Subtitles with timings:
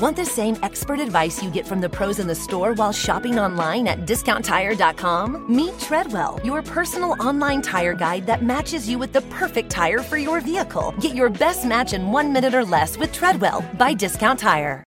[0.00, 3.38] Want the same expert advice you get from the pros in the store while shopping
[3.38, 5.54] online at discounttire.com?
[5.54, 10.16] Meet Treadwell, your personal online tire guide that matches you with the perfect tire for
[10.16, 10.94] your vehicle.
[11.00, 14.82] Get your best match in one minute or less with Treadwell by Discount Tire.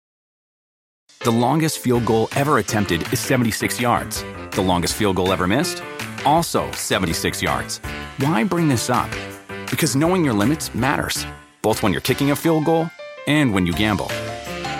[1.25, 4.25] The longest field goal ever attempted is 76 yards.
[4.53, 5.83] The longest field goal ever missed?
[6.25, 7.79] Also 76 yards.
[8.19, 9.11] Why bring this up?
[9.73, 11.27] Because knowing your limits matters,
[11.63, 12.89] both when you're kicking a field goal
[13.27, 14.09] and when you gamble.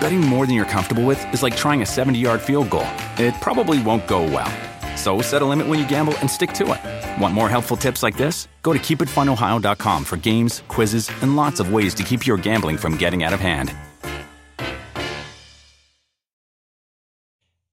[0.01, 2.87] Betting more than you're comfortable with is like trying a 70 yard field goal.
[3.17, 4.51] It probably won't go well.
[4.97, 7.21] So set a limit when you gamble and stick to it.
[7.21, 8.47] Want more helpful tips like this?
[8.63, 12.97] Go to keepitfunohio.com for games, quizzes, and lots of ways to keep your gambling from
[12.97, 13.75] getting out of hand.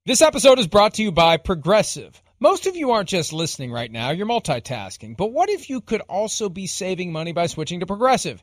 [0.04, 2.20] This episode is brought to you by Progressive.
[2.40, 5.16] Most of you aren't just listening right now, you're multitasking.
[5.16, 8.42] But what if you could also be saving money by switching to Progressive?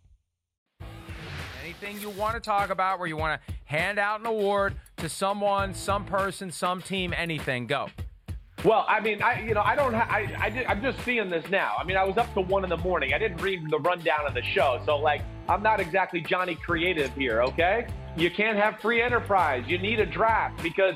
[1.71, 5.07] Anything you want to talk about where you want to hand out an award to
[5.07, 7.87] someone, some person, some team, anything, go.
[8.65, 11.29] Well, I mean, I you know I don't ha- I I did, I'm just seeing
[11.29, 11.75] this now.
[11.79, 13.13] I mean, I was up to one in the morning.
[13.13, 17.13] I didn't read the rundown of the show, so like I'm not exactly Johnny Creative
[17.15, 17.41] here.
[17.41, 19.63] Okay, you can't have free enterprise.
[19.67, 20.95] You need a draft because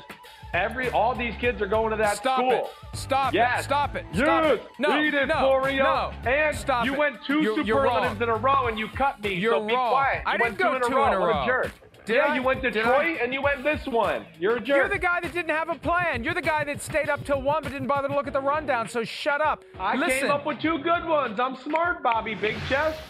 [0.52, 2.52] every all these kids are going to that Stop school.
[2.52, 2.96] it!
[2.96, 3.60] Stop Yes.
[3.60, 3.64] it!
[3.64, 4.04] Stop it!
[4.12, 4.22] Yes.
[4.22, 4.62] Stop it!
[4.78, 4.96] No!
[4.96, 5.38] Read it, no!
[5.38, 5.82] Florio.
[5.84, 6.12] No!
[6.30, 6.98] And Stop you it.
[6.98, 9.34] went 2 You're- you're in a row, and you cut me.
[9.34, 9.90] You're so be wrong.
[9.90, 10.22] quiet.
[10.26, 11.06] I You didn't went go two in a two row.
[11.08, 11.42] in a What row.
[11.42, 11.72] a jerk.
[12.06, 12.34] Did yeah, I?
[12.36, 14.24] you went Detroit and you went this one.
[14.38, 14.76] You're a jerk.
[14.76, 16.22] You're the guy that didn't have a plan.
[16.22, 18.40] You're the guy that stayed up till one but didn't bother to look at the
[18.40, 18.88] rundown.
[18.88, 19.64] So shut up.
[19.80, 20.20] I Listen.
[20.20, 21.40] came up with two good ones.
[21.40, 23.00] I'm smart, Bobby Big Chest.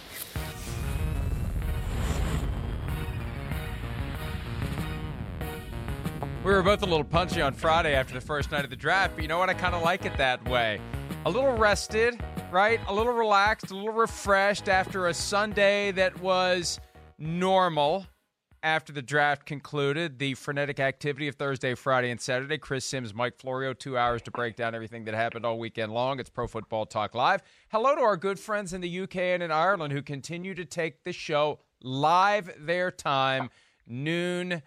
[6.46, 9.16] We were both a little punchy on Friday after the first night of the draft,
[9.16, 9.50] but you know what?
[9.50, 10.80] I kind of like it that way.
[11.24, 12.78] A little rested, right?
[12.86, 16.78] A little relaxed, a little refreshed after a Sunday that was
[17.18, 18.06] normal
[18.62, 20.20] after the draft concluded.
[20.20, 22.58] The frenetic activity of Thursday, Friday, and Saturday.
[22.58, 26.20] Chris Sims, Mike Florio, two hours to break down everything that happened all weekend long.
[26.20, 27.42] It's Pro Football Talk Live.
[27.72, 31.02] Hello to our good friends in the UK and in Ireland who continue to take
[31.02, 33.50] the show live their time,
[33.84, 34.62] noon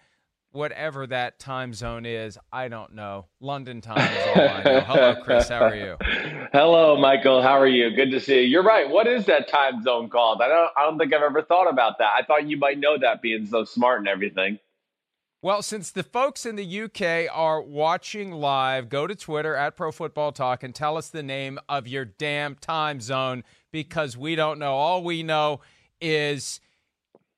[0.52, 2.38] whatever that time zone is.
[2.52, 3.26] I don't know.
[3.40, 4.80] London time is all I know.
[4.80, 5.48] Hello, Chris.
[5.48, 5.96] How are you?
[6.52, 7.42] Hello, Michael.
[7.42, 7.90] How are you?
[7.94, 8.48] Good to see you.
[8.48, 8.88] You're right.
[8.88, 10.40] What is that time zone called?
[10.42, 10.70] I don't.
[10.76, 12.12] I don't think I've ever thought about that.
[12.16, 14.58] I thought you might know that, being so smart and everything.
[15.42, 19.90] Well, since the folks in the UK are watching live, go to Twitter at Pro
[19.90, 24.58] Football Talk and tell us the name of your damn time zone because we don't
[24.58, 24.74] know.
[24.74, 25.60] All we know
[25.98, 26.60] is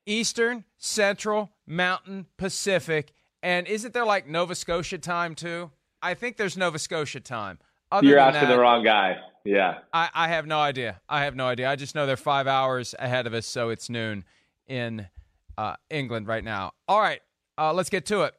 [0.05, 3.12] Eastern, Central, Mountain, Pacific,
[3.43, 5.71] and isn't there like Nova Scotia time too?
[6.03, 7.59] I think there's Nova Scotia time.
[7.91, 9.19] Other You're asking that, the wrong guy.
[9.45, 9.78] Yeah.
[9.93, 11.00] I, I have no idea.
[11.09, 11.69] I have no idea.
[11.69, 14.25] I just know they're five hours ahead of us, so it's noon
[14.67, 15.09] in
[15.59, 16.73] uh, England right now.
[16.89, 17.21] All right,
[17.59, 18.34] uh, let's get to it.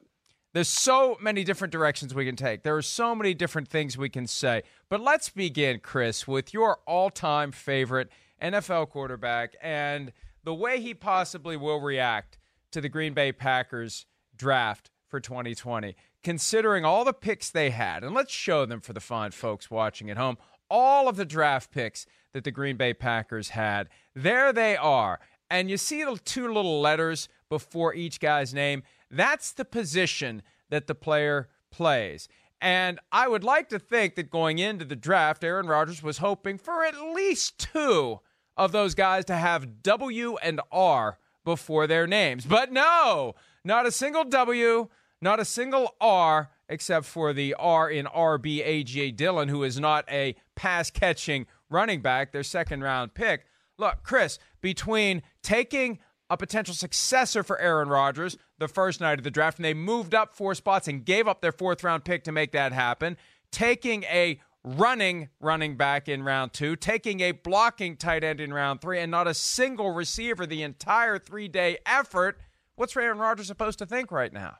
[0.54, 2.62] There's so many different directions we can take.
[2.62, 4.62] There are so many different things we can say.
[4.88, 8.08] But let's begin, Chris, with your all time favorite
[8.40, 10.12] NFL quarterback and
[10.44, 12.38] the way he possibly will react
[12.74, 14.04] to the Green Bay Packers
[14.36, 18.02] draft for 2020, considering all the picks they had.
[18.02, 20.36] And let's show them for the fine folks watching at home
[20.68, 23.88] all of the draft picks that the Green Bay Packers had.
[24.12, 25.20] There they are.
[25.48, 28.82] And you see the two little letters before each guy's name.
[29.08, 32.26] That's the position that the player plays.
[32.60, 36.58] And I would like to think that going into the draft, Aaron Rodgers was hoping
[36.58, 38.18] for at least two
[38.56, 42.44] of those guys to have W and R before their names.
[42.44, 43.34] But no,
[43.64, 44.88] not a single W,
[45.20, 50.34] not a single R, except for the R in RBAJ Dillon, who is not a
[50.54, 53.46] pass catching running back, their second round pick.
[53.76, 55.98] Look, Chris, between taking
[56.30, 60.14] a potential successor for Aaron Rodgers the first night of the draft, and they moved
[60.14, 63.16] up four spots and gave up their fourth round pick to make that happen,
[63.50, 68.80] taking a running running back in round two, taking a blocking tight end in round
[68.80, 72.40] three, and not a single receiver the entire three day effort.
[72.76, 74.56] What's Aaron Rodgers supposed to think right now?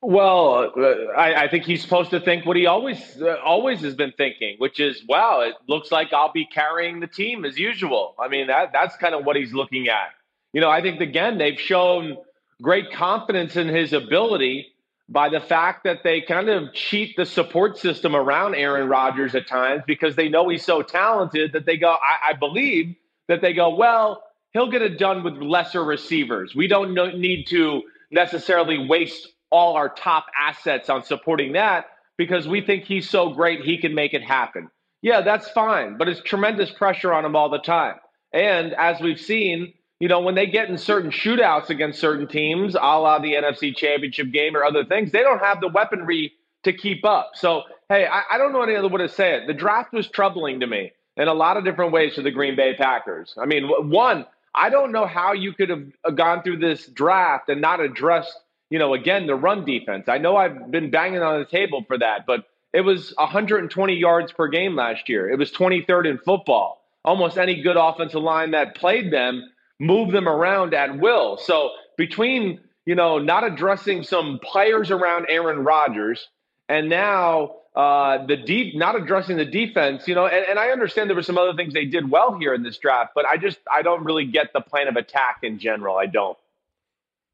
[0.00, 3.94] Well, uh, I, I think he's supposed to think what he always uh, always has
[3.94, 8.14] been thinking, which is, wow, it looks like I'll be carrying the team as usual.
[8.18, 10.10] I mean, that that's kind of what he's looking at.
[10.52, 12.18] You know, I think again they've shown
[12.60, 14.73] great confidence in his ability
[15.08, 19.46] by the fact that they kind of cheat the support system around Aaron Rodgers at
[19.46, 22.96] times because they know he's so talented that they go, I, I believe
[23.28, 24.22] that they go, well,
[24.52, 26.54] he'll get it done with lesser receivers.
[26.54, 31.86] We don't know, need to necessarily waste all our top assets on supporting that
[32.16, 34.70] because we think he's so great he can make it happen.
[35.02, 37.96] Yeah, that's fine, but it's tremendous pressure on him all the time.
[38.32, 42.74] And as we've seen, you know, when they get in certain shootouts against certain teams,
[42.74, 46.32] a la the NFC Championship game or other things, they don't have the weaponry
[46.64, 47.32] to keep up.
[47.34, 49.46] So, hey, I, I don't know any other way to say it.
[49.46, 52.56] The draft was troubling to me in a lot of different ways for the Green
[52.56, 53.34] Bay Packers.
[53.38, 57.48] I mean, one, I don't know how you could have uh, gone through this draft
[57.48, 58.36] and not addressed,
[58.70, 60.08] you know, again, the run defense.
[60.08, 64.32] I know I've been banging on the table for that, but it was 120 yards
[64.32, 65.30] per game last year.
[65.30, 66.82] It was 23rd in football.
[67.04, 69.50] Almost any good offensive line that played them
[69.80, 71.38] move them around at will.
[71.38, 76.28] So between you know not addressing some players around Aaron Rodgers
[76.68, 81.10] and now uh, the deep not addressing the defense, you know, and, and I understand
[81.10, 83.58] there were some other things they did well here in this draft, but I just
[83.70, 85.96] I don't really get the plan of attack in general.
[85.96, 86.38] I don't.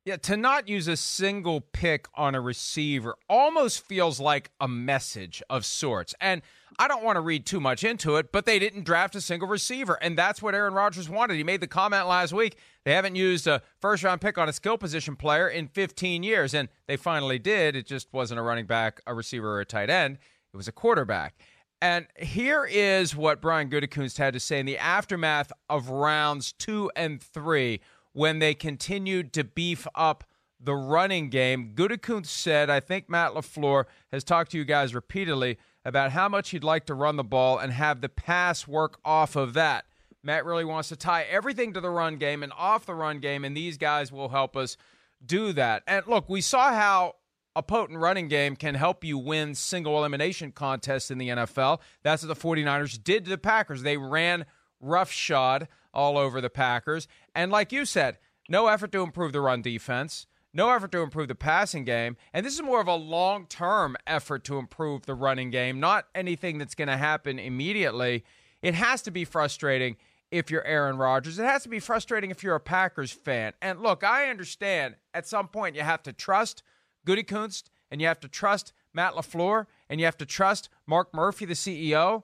[0.07, 5.43] Yeah, to not use a single pick on a receiver almost feels like a message
[5.51, 6.15] of sorts.
[6.23, 6.41] And
[6.79, 9.47] I don't want to read too much into it, but they didn't draft a single
[9.47, 9.99] receiver.
[10.01, 11.37] And that's what Aaron Rodgers wanted.
[11.37, 14.55] He made the comment last week they haven't used a first round pick on a
[14.55, 16.55] skill position player in 15 years.
[16.55, 17.77] And they finally did.
[17.77, 20.17] It just wasn't a running back, a receiver, or a tight end,
[20.53, 21.35] it was a quarterback.
[21.83, 26.91] And here is what Brian Gutekunst had to say in the aftermath of rounds two
[26.97, 27.81] and three
[28.13, 30.25] when they continued to beef up
[30.61, 31.73] the running game.
[31.75, 36.51] Gutekunst said, I think Matt LaFleur has talked to you guys repeatedly about how much
[36.51, 39.87] he'd like to run the ball and have the pass work off of that.
[40.23, 43.45] Matt really wants to tie everything to the run game and off the run game,
[43.45, 44.77] and these guys will help us
[45.25, 45.83] do that.
[45.87, 47.15] And look, we saw how
[47.57, 51.81] a potent running game can help you win single elimination contests in the NFL.
[52.03, 53.83] That's what the 49ers did to the Packers.
[53.83, 54.45] They ran
[54.81, 57.09] roughshod all over the Packers.
[57.35, 58.19] And like you said,
[58.49, 62.17] no effort to improve the run defense, no effort to improve the passing game.
[62.33, 66.07] And this is more of a long term effort to improve the running game, not
[66.15, 68.25] anything that's going to happen immediately.
[68.63, 69.97] It has to be frustrating
[70.31, 71.39] if you're Aaron Rodgers.
[71.39, 73.53] It has to be frustrating if you're a Packers fan.
[73.61, 76.63] And look, I understand at some point you have to trust
[77.07, 81.45] Gutekunst and you have to trust Matt LaFleur and you have to trust Mark Murphy,
[81.45, 82.23] the CEO.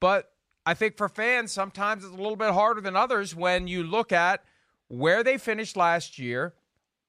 [0.00, 0.32] But
[0.68, 4.12] I think for fans, sometimes it's a little bit harder than others when you look
[4.12, 4.44] at
[4.88, 6.52] where they finished last year,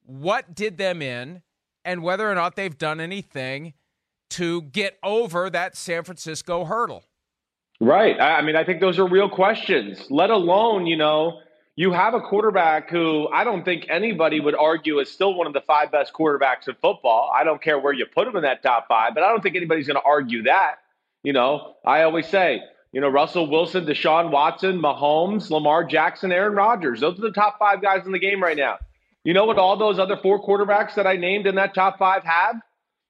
[0.05, 1.41] what did them in,
[1.83, 3.73] and whether or not they've done anything
[4.29, 7.03] to get over that San Francisco hurdle.
[7.81, 8.17] Right.
[8.17, 11.41] I mean, I think those are real questions, let alone, you know,
[11.75, 15.53] you have a quarterback who I don't think anybody would argue is still one of
[15.53, 17.29] the five best quarterbacks in football.
[17.37, 19.57] I don't care where you put him in that top five, but I don't think
[19.57, 20.75] anybody's going to argue that.
[21.23, 26.53] You know, I always say you know, Russell Wilson, Deshaun Watson, Mahomes, Lamar Jackson, Aaron
[26.53, 26.99] Rodgers.
[27.01, 28.77] Those are the top five guys in the game right now.
[29.23, 32.23] You know what all those other four quarterbacks that I named in that top five
[32.23, 32.55] have?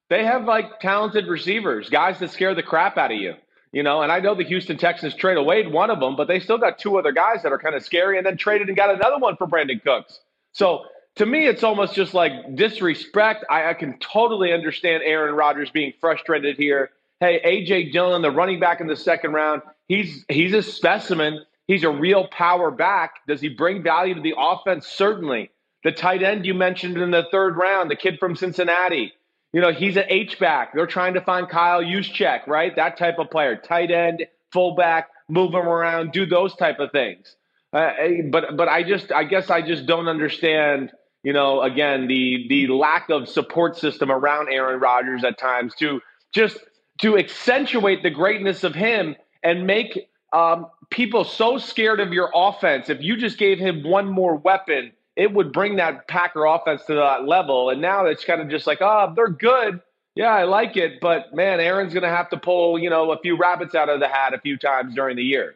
[0.09, 3.35] They have like talented receivers, guys that scare the crap out of you.
[3.71, 6.39] You know, and I know the Houston Texans traded away one of them, but they
[6.39, 8.93] still got two other guys that are kind of scary and then traded and got
[8.93, 10.19] another one for Brandin Cooks.
[10.53, 10.85] So
[11.17, 13.45] to me, it's almost just like disrespect.
[13.47, 18.59] I, I can totally understand Aaron Rodgers being frustrated here Hey, AJ Dillon, the running
[18.61, 21.41] back in the second round, he's he's a specimen.
[21.67, 23.15] He's a real power back.
[23.27, 24.87] Does he bring value to the offense?
[24.87, 25.51] Certainly.
[25.83, 29.13] The tight end you mentioned in the third round, the kid from Cincinnati.
[29.53, 30.73] You know, he's an H back.
[30.73, 32.75] They're trying to find Kyle Juszczyk, right?
[32.75, 33.55] That type of player.
[33.55, 37.35] Tight end, fullback, move him around, do those type of things.
[37.73, 37.91] Uh,
[38.31, 40.91] but but I just I guess I just don't understand.
[41.23, 46.01] You know, again the the lack of support system around Aaron Rodgers at times to
[46.33, 46.57] just
[46.99, 52.89] to accentuate the greatness of him and make um, people so scared of your offense.
[52.89, 56.95] If you just gave him one more weapon, it would bring that Packer offense to
[56.95, 57.69] that level.
[57.69, 59.81] And now it's kind of just like, oh, they're good.
[60.15, 63.19] Yeah, I like it, but man, Aaron's going to have to pull, you know, a
[63.19, 65.55] few rabbits out of the hat a few times during the year.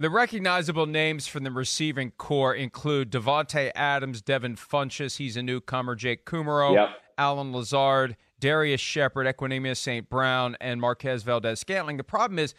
[0.00, 5.94] The recognizable names from the receiving corps include Davante Adams, Devin Funchess, he's a newcomer,
[5.94, 6.88] Jake Kumerow, yep.
[7.16, 10.10] Allen Lazard, Darrius Shepherd, Equanimeous St.
[10.10, 11.96] Brown, and Marquez Valdes-Scantling.
[11.96, 12.52] The problem is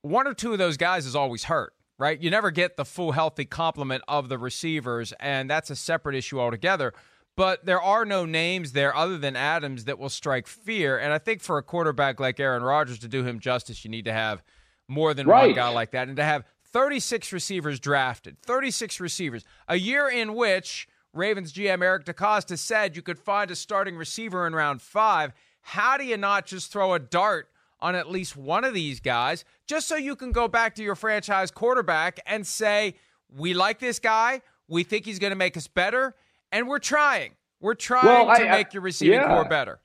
[0.00, 2.18] one or two of those guys is always hurt, right?
[2.18, 6.40] You never get the full healthy complement of the receivers, and that's a separate issue
[6.40, 6.94] altogether.
[7.36, 10.96] But there are no names there other than Adams that will strike fear.
[10.96, 14.06] And I think for a quarterback like Aaron Rodgers to do him justice, you need
[14.06, 14.42] to have
[14.88, 15.48] more than right.
[15.48, 16.08] one guy like that.
[16.08, 22.04] And to have 36 receivers drafted, 36 receivers, a year in which Ravens GM Eric
[22.04, 25.32] DeCosta said you could find a starting receiver in round five.
[25.62, 27.48] How do you not just throw a dart
[27.80, 30.94] on at least one of these guys just so you can go back to your
[30.94, 32.94] franchise quarterback and say,
[33.34, 36.14] we like this guy, we think he's going to make us better,
[36.52, 37.32] and we're trying.
[37.60, 39.28] We're trying well, to I, make your receiving yeah.
[39.28, 39.80] corps better.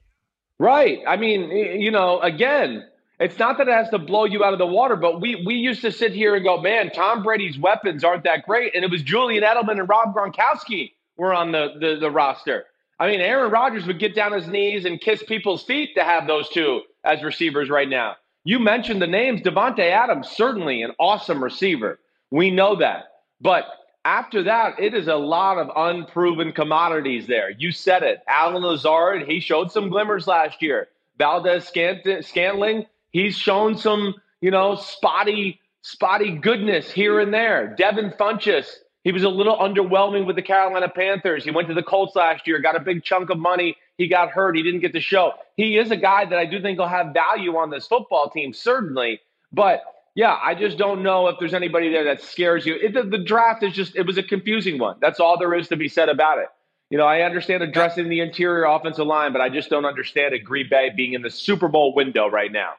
[0.59, 0.99] Right.
[1.07, 2.85] I mean, you know, again,
[3.19, 5.55] it's not that it has to blow you out of the water, but we we
[5.55, 8.91] used to sit here and go, man, Tom Brady's weapons aren't that great, and it
[8.91, 12.65] was Julian Edelman and Rob Gronkowski were on the the, the roster.
[12.99, 16.27] I mean, Aaron Rodgers would get down his knees and kiss people's feet to have
[16.27, 18.15] those two as receivers right now.
[18.43, 19.41] You mentioned the names.
[19.41, 21.99] Davante Adams, certainly an awesome receiver.
[22.29, 23.05] We know that.
[23.39, 23.65] But
[24.05, 27.51] after that, it is a lot of unproven commodities there.
[27.51, 28.21] You said it.
[28.27, 30.87] Allen Lazard, he showed some glimmers last year.
[31.17, 37.75] Valdes-Scantling, he's shown some, you know, spotty, spotty goodness here and there.
[37.77, 41.43] Devin Funchess, he was a little underwhelming with the Carolina Panthers.
[41.43, 43.75] He went to the Colts last year, got a big chunk of money.
[43.97, 44.55] He got hurt.
[44.55, 45.33] He didn't get to show.
[45.57, 48.53] He is a guy that I do think will have value on this football team,
[48.53, 49.19] certainly.
[49.51, 52.75] But yeah, I just don't know if there's anybody there that scares you.
[52.75, 54.97] It, the, the draft is just, it was a confusing one.
[55.01, 56.47] That's all there is to be said about it.
[56.89, 60.39] You know, I understand addressing the interior offensive line, but I just don't understand a
[60.39, 62.73] Green Bay being in the Super Bowl window right now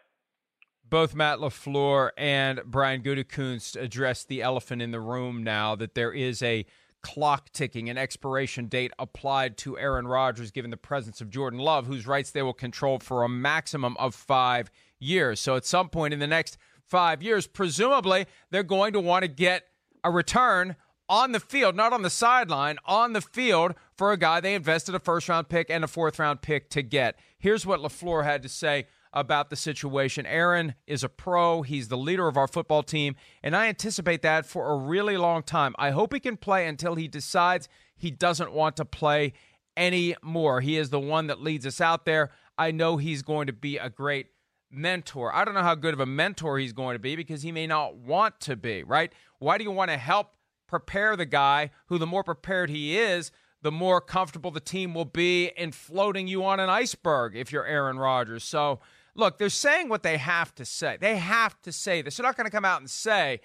[0.93, 6.13] both Matt LaFleur and Brian Gutekunst addressed the elephant in the room now that there
[6.13, 6.67] is a
[7.01, 11.87] clock ticking, an expiration date applied to Aaron Rodgers given the presence of Jordan Love,
[11.87, 15.41] whose rights they will control for a maximum of five years.
[15.41, 19.29] So at some point in the next five years, presumably they're going to want to
[19.29, 19.69] get
[20.05, 20.77] a return
[21.09, 24.95] on the field, not on the sideline, on the field for a guy they invested
[24.95, 27.19] a first round pick and a fourth round pick to get.
[27.39, 30.27] Here's what LaFleur had to say about the situation.
[30.27, 31.63] Aaron is a pro.
[31.63, 35.43] He's the leader of our football team, and I anticipate that for a really long
[35.43, 35.75] time.
[35.79, 39.35] I hope he can play until he decides he doesn't want to play
[39.77, 40.61] anymore.
[40.61, 42.31] He is the one that leads us out there.
[42.59, 44.29] I know he's going to be a great
[44.71, 45.35] mentor.
[45.35, 47.67] I don't know how good of a mentor he's going to be because he may
[47.67, 49.13] not want to be, right?
[49.39, 50.33] Why do you want to help
[50.67, 55.05] prepare the guy who, the more prepared he is, the more comfortable the team will
[55.05, 58.45] be in floating you on an iceberg if you're Aaron Rodgers?
[58.45, 58.81] So,
[59.15, 60.97] look, they're saying what they have to say.
[61.01, 62.17] They have to say this.
[62.17, 63.41] They're not going to come out and say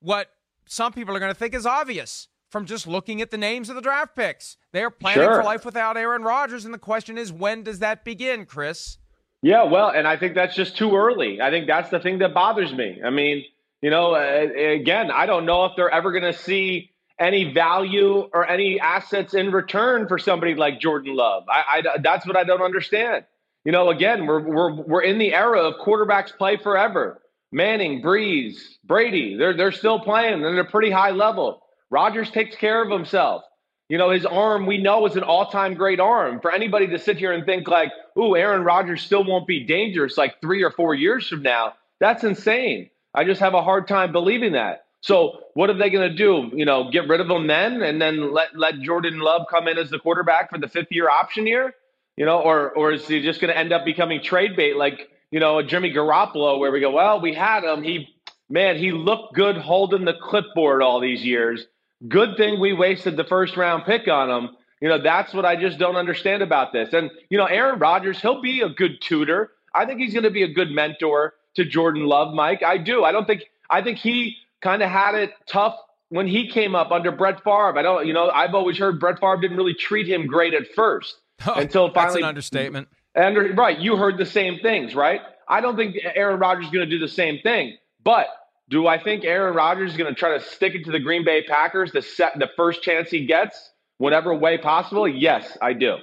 [0.00, 0.28] what
[0.66, 3.74] some people are going to think is obvious from just looking at the names of
[3.74, 4.56] the draft picks.
[4.72, 5.36] They are planning sure.
[5.36, 8.98] for life without Aaron Rodgers, and the question is, when does that begin, Chris?
[9.42, 11.40] Yeah, well, and I think that's just too early.
[11.40, 13.00] I think that's the thing that bothers me.
[13.04, 13.44] I mean,
[13.82, 18.48] you know, again, I don't know if they're ever going to see any value or
[18.48, 21.44] any assets in return for somebody like Jordan Love.
[21.48, 23.24] I, I that's what I don't understand
[23.66, 27.20] you know, again, we're we're we're in the era of quarterbacks play forever.
[27.50, 28.54] Manning, Brees,
[28.84, 31.62] Brady, they're they're still playing they're pretty high level.
[31.90, 33.42] Rodgers takes care of himself.
[33.88, 36.40] You know, his arm we know is an all-time great arm.
[36.40, 40.16] For anybody to sit here and think like, "Ooh, Aaron Rodgers still won't be dangerous
[40.16, 42.90] like 3 or 4 years from now." That's insane.
[43.14, 44.84] I just have a hard time believing that.
[45.00, 46.56] So, what are they going to do?
[46.56, 49.76] You know, get rid of him then and then let let Jordan Love come in
[49.76, 51.74] as the quarterback for the 5th year option year?
[52.16, 55.08] You know, or or is he just going to end up becoming trade bait like
[55.30, 57.82] you know a Jimmy Garoppolo, where we go, well, we had him.
[57.82, 58.08] He
[58.48, 61.66] man, he looked good holding the clipboard all these years.
[62.08, 64.56] Good thing we wasted the first round pick on him.
[64.80, 66.92] You know, that's what I just don't understand about this.
[66.92, 69.52] And you know, Aaron Rodgers, he'll be a good tutor.
[69.74, 72.62] I think he's going to be a good mentor to Jordan Love, Mike.
[72.62, 73.04] I do.
[73.04, 73.44] I don't think.
[73.68, 75.76] I think he kind of had it tough
[76.08, 77.78] when he came up under Brett Favre.
[77.78, 78.06] I don't.
[78.06, 81.16] You know, I've always heard Brett Favre didn't really treat him great at first.
[81.46, 82.22] Oh, until finally.
[82.22, 82.88] An understatement.
[83.14, 85.20] And right, you heard the same things, right?
[85.48, 88.26] I don't think Aaron Rodgers is going to do the same thing, but
[88.68, 91.24] do I think Aaron Rodgers is going to try to stick it to the Green
[91.24, 95.06] Bay Packers the set the first chance he gets, whatever way possible?
[95.06, 95.96] Yes, I do.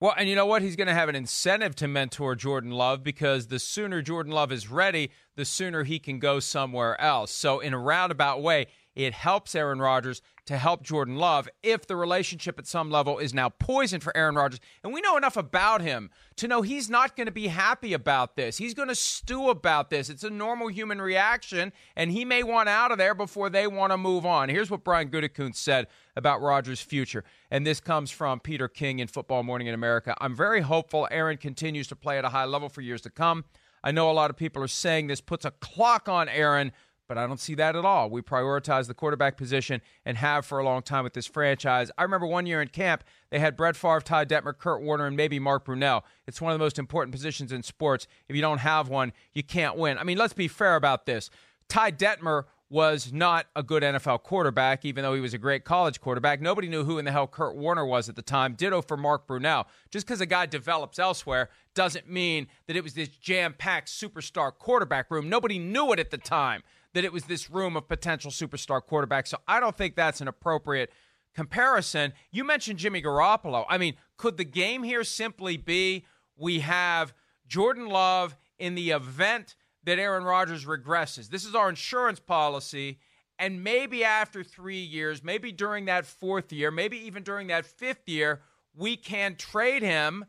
[0.00, 0.62] Well, and you know what?
[0.62, 4.52] He's going to have an incentive to mentor Jordan Love because the sooner Jordan Love
[4.52, 7.32] is ready, the sooner he can go somewhere else.
[7.32, 8.66] So, in a roundabout way,
[8.98, 13.32] it helps Aaron Rodgers to help Jordan Love if the relationship at some level is
[13.32, 14.58] now poisoned for Aaron Rodgers.
[14.82, 18.34] And we know enough about him to know he's not going to be happy about
[18.34, 18.58] this.
[18.58, 20.10] He's going to stew about this.
[20.10, 23.92] It's a normal human reaction, and he may want out of there before they want
[23.92, 24.48] to move on.
[24.48, 25.86] Here's what Brian Gutekunst said
[26.16, 27.22] about Rodgers' future.
[27.52, 30.16] And this comes from Peter King in Football Morning in America.
[30.20, 33.44] I'm very hopeful Aaron continues to play at a high level for years to come.
[33.84, 36.72] I know a lot of people are saying this puts a clock on Aaron
[37.08, 38.10] but I don't see that at all.
[38.10, 41.90] We prioritize the quarterback position and have for a long time with this franchise.
[41.96, 45.16] I remember one year in camp, they had Brett Favre, Ty Detmer, Kurt Warner, and
[45.16, 46.02] maybe Mark Brunell.
[46.26, 48.06] It's one of the most important positions in sports.
[48.28, 49.98] If you don't have one, you can't win.
[49.98, 51.30] I mean, let's be fair about this.
[51.68, 56.00] Ty Detmer was not a good NFL quarterback, even though he was a great college
[56.00, 56.40] quarterback.
[56.40, 58.54] Nobody knew who in the hell Kurt Warner was at the time.
[58.54, 59.64] Ditto for Mark Brunell.
[59.90, 64.52] Just because a guy develops elsewhere doesn't mean that it was this jam packed superstar
[64.52, 65.30] quarterback room.
[65.30, 66.62] Nobody knew it at the time
[66.98, 69.28] that it was this room of potential superstar quarterbacks.
[69.28, 70.90] So I don't think that's an appropriate
[71.32, 72.12] comparison.
[72.32, 73.64] You mentioned Jimmy Garoppolo.
[73.68, 76.04] I mean, could the game here simply be
[76.36, 77.14] we have
[77.46, 81.28] Jordan Love in the event that Aaron Rodgers regresses?
[81.28, 82.98] This is our insurance policy.
[83.38, 88.08] And maybe after three years, maybe during that fourth year, maybe even during that fifth
[88.08, 88.40] year,
[88.74, 90.24] we can trade him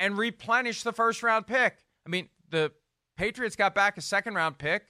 [0.00, 1.76] and replenish the first round pick.
[2.04, 2.72] I mean, the
[3.16, 4.86] Patriots got back a second round pick,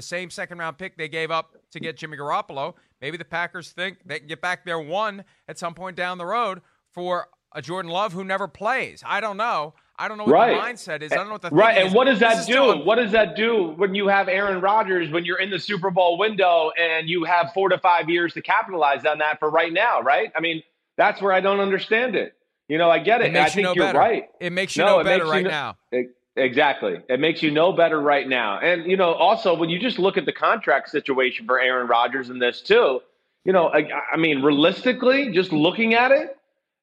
[0.00, 2.72] the same second round pick they gave up to get Jimmy Garoppolo.
[3.02, 6.24] Maybe the Packers think they can get back their one at some point down the
[6.24, 9.02] road for a Jordan Love who never plays.
[9.06, 9.74] I don't know.
[9.98, 10.54] I don't know what right.
[10.54, 11.12] the mindset is.
[11.12, 11.76] I don't know what the right.
[11.76, 11.94] And is.
[11.94, 12.42] what does that do?
[12.44, 15.90] Still, what does that do when you have Aaron Rodgers when you're in the Super
[15.90, 19.72] Bowl window and you have four to five years to capitalize on that for right
[19.72, 20.00] now?
[20.00, 20.32] Right.
[20.34, 20.62] I mean,
[20.96, 22.32] that's where I don't understand it.
[22.68, 23.34] You know, I get it.
[23.34, 23.98] it I think you know you're better.
[23.98, 24.30] right.
[24.40, 25.76] It makes you no, know better right know, now.
[25.92, 26.06] It,
[26.36, 26.98] exactly.
[27.08, 28.58] It makes you know better right now.
[28.58, 32.30] And you know, also when you just look at the contract situation for Aaron Rodgers
[32.30, 33.00] in this too,
[33.44, 36.36] you know, I, I mean, realistically, just looking at it,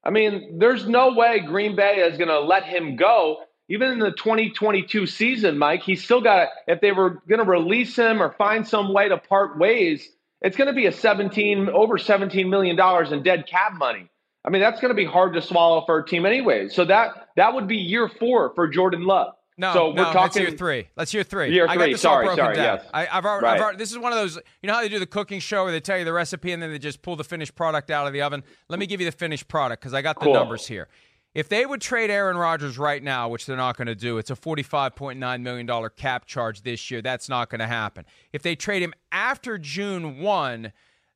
[0.04, 3.38] I mean, there's no way Green Bay is going to let him go.
[3.68, 6.48] Even in the 2022 season, Mike, he's still got.
[6.66, 10.08] If they were going to release him or find some way to part ways,
[10.40, 14.08] it's going to be a 17 over 17 million dollars in dead cap money.
[14.44, 16.68] I mean, that's going to be hard to swallow for a team anyway.
[16.68, 19.34] So that that would be year four for Jordan Love.
[19.58, 20.88] No, so we're no, talking let's hear three.
[20.96, 21.52] Let's hear three.
[21.52, 21.86] Year I three.
[21.86, 22.56] got this sorry, all broken sorry.
[22.56, 22.78] down.
[22.78, 22.90] Yes.
[22.94, 23.54] I, have already, right.
[23.56, 24.36] I've already, this is one of those.
[24.62, 26.62] You know how they do the cooking show where they tell you the recipe and
[26.62, 28.44] then they just pull the finished product out of the oven.
[28.68, 30.34] Let me give you the finished product because I got the cool.
[30.34, 30.86] numbers here.
[31.34, 34.30] If they would trade Aaron Rodgers right now, which they're not going to do, it's
[34.30, 37.02] a $45.9 million cap charge this year.
[37.02, 38.06] That's not going to happen.
[38.32, 40.72] If they trade him after June 1,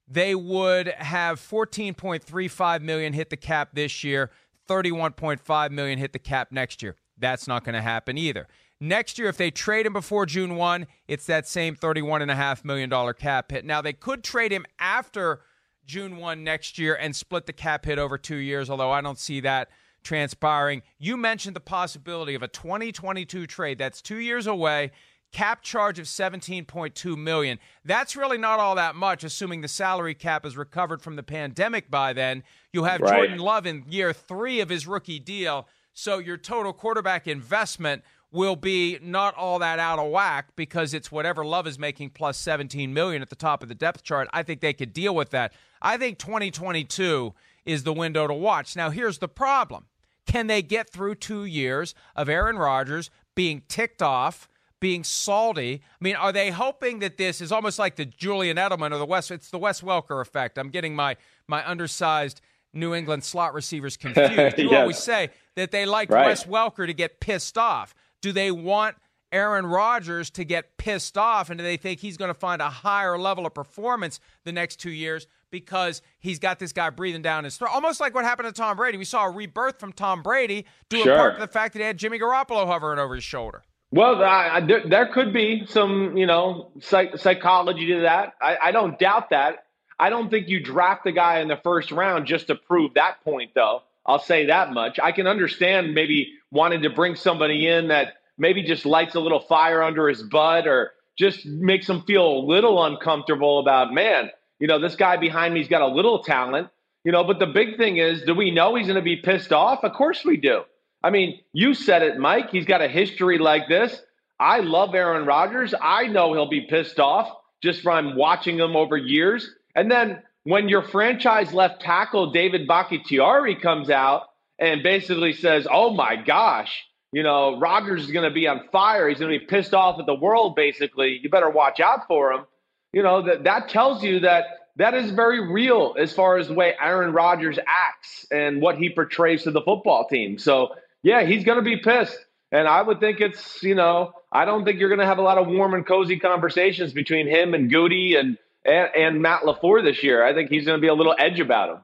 [0.08, 4.30] they would have 14.35 million hit the cap this year,
[4.68, 6.96] 31.5 million hit the cap next year.
[7.22, 8.46] That's not going to happen either.
[8.78, 13.50] Next year, if they trade him before June 1, it's that same $31.5 million cap
[13.50, 13.64] hit.
[13.64, 15.40] Now, they could trade him after
[15.86, 19.18] June 1 next year and split the cap hit over two years, although I don't
[19.18, 19.68] see that
[20.02, 20.82] transpiring.
[20.98, 24.90] You mentioned the possibility of a 2022 trade that's two years away
[25.32, 27.58] cap charge of 17.2 million.
[27.84, 31.90] That's really not all that much assuming the salary cap is recovered from the pandemic
[31.90, 32.42] by then.
[32.72, 33.14] You have right.
[33.14, 38.56] Jordan Love in year 3 of his rookie deal, so your total quarterback investment will
[38.56, 42.92] be not all that out of whack because it's whatever Love is making plus 17
[42.92, 44.26] million at the top of the depth chart.
[44.32, 45.52] I think they could deal with that.
[45.82, 47.34] I think 2022
[47.66, 48.74] is the window to watch.
[48.74, 49.86] Now here's the problem.
[50.26, 54.48] Can they get through 2 years of Aaron Rodgers being ticked off?
[54.82, 55.80] being salty.
[55.80, 59.06] I mean, are they hoping that this is almost like the Julian Edelman or the
[59.06, 59.30] West?
[59.30, 60.58] It's the Wes Welker effect.
[60.58, 62.40] I'm getting my my undersized
[62.72, 64.58] New England slot receivers confused.
[64.58, 64.80] You yes.
[64.80, 66.26] always say that they like right.
[66.26, 67.94] Wes Welker to get pissed off.
[68.20, 68.96] Do they want
[69.32, 72.68] Aaron Rodgers to get pissed off, and do they think he's going to find a
[72.68, 77.44] higher level of performance the next two years because he's got this guy breathing down
[77.44, 77.70] his throat?
[77.72, 78.98] Almost like what happened to Tom Brady.
[78.98, 81.12] We saw a rebirth from Tom Brady due sure.
[81.12, 83.62] in part to the fact that he had Jimmy Garoppolo hovering over his shoulder.
[83.90, 88.34] Well, I, I, there, there, could be some, you know, psych, psychology to that.
[88.40, 89.64] I, I, don't doubt that.
[90.02, 93.22] I don't think you draft a guy in the first round just to prove that
[93.22, 93.82] point, though.
[94.04, 94.98] I'll say that much.
[95.00, 99.38] I can understand maybe wanting to bring somebody in that maybe just lights a little
[99.38, 104.66] fire under his butt or just makes him feel a little uncomfortable about, man, you
[104.66, 106.68] know, this guy behind me's got a little talent,
[107.04, 107.22] you know.
[107.22, 109.84] But the big thing is, do we know he's going to be pissed off?
[109.84, 110.62] Of course we do.
[111.04, 112.50] I mean, you said it, Mike.
[112.50, 114.02] He's got a history like this.
[114.40, 115.74] I love Aaron Rodgers.
[115.80, 117.30] I know he'll be pissed off
[117.62, 119.48] just from watching him over years.
[119.74, 124.22] And then when your franchise left tackle, David Bakhtiari, comes out
[124.58, 129.08] and basically says, Oh my gosh, you know, Rodgers is going to be on fire.
[129.08, 131.20] He's going to be pissed off at the world, basically.
[131.22, 132.44] You better watch out for him.
[132.92, 134.44] You know, that, that tells you that
[134.76, 138.90] that is very real as far as the way Aaron Rodgers acts and what he
[138.90, 140.38] portrays to the football team.
[140.38, 142.18] So yeah, he's going to be pissed.
[142.50, 145.22] And I would think it's, you know, I don't think you're going to have a
[145.22, 149.84] lot of warm and cozy conversations between him and Goody and, and, and Matt LaFleur
[149.84, 150.24] this year.
[150.24, 151.78] I think he's going to be a little edge about him.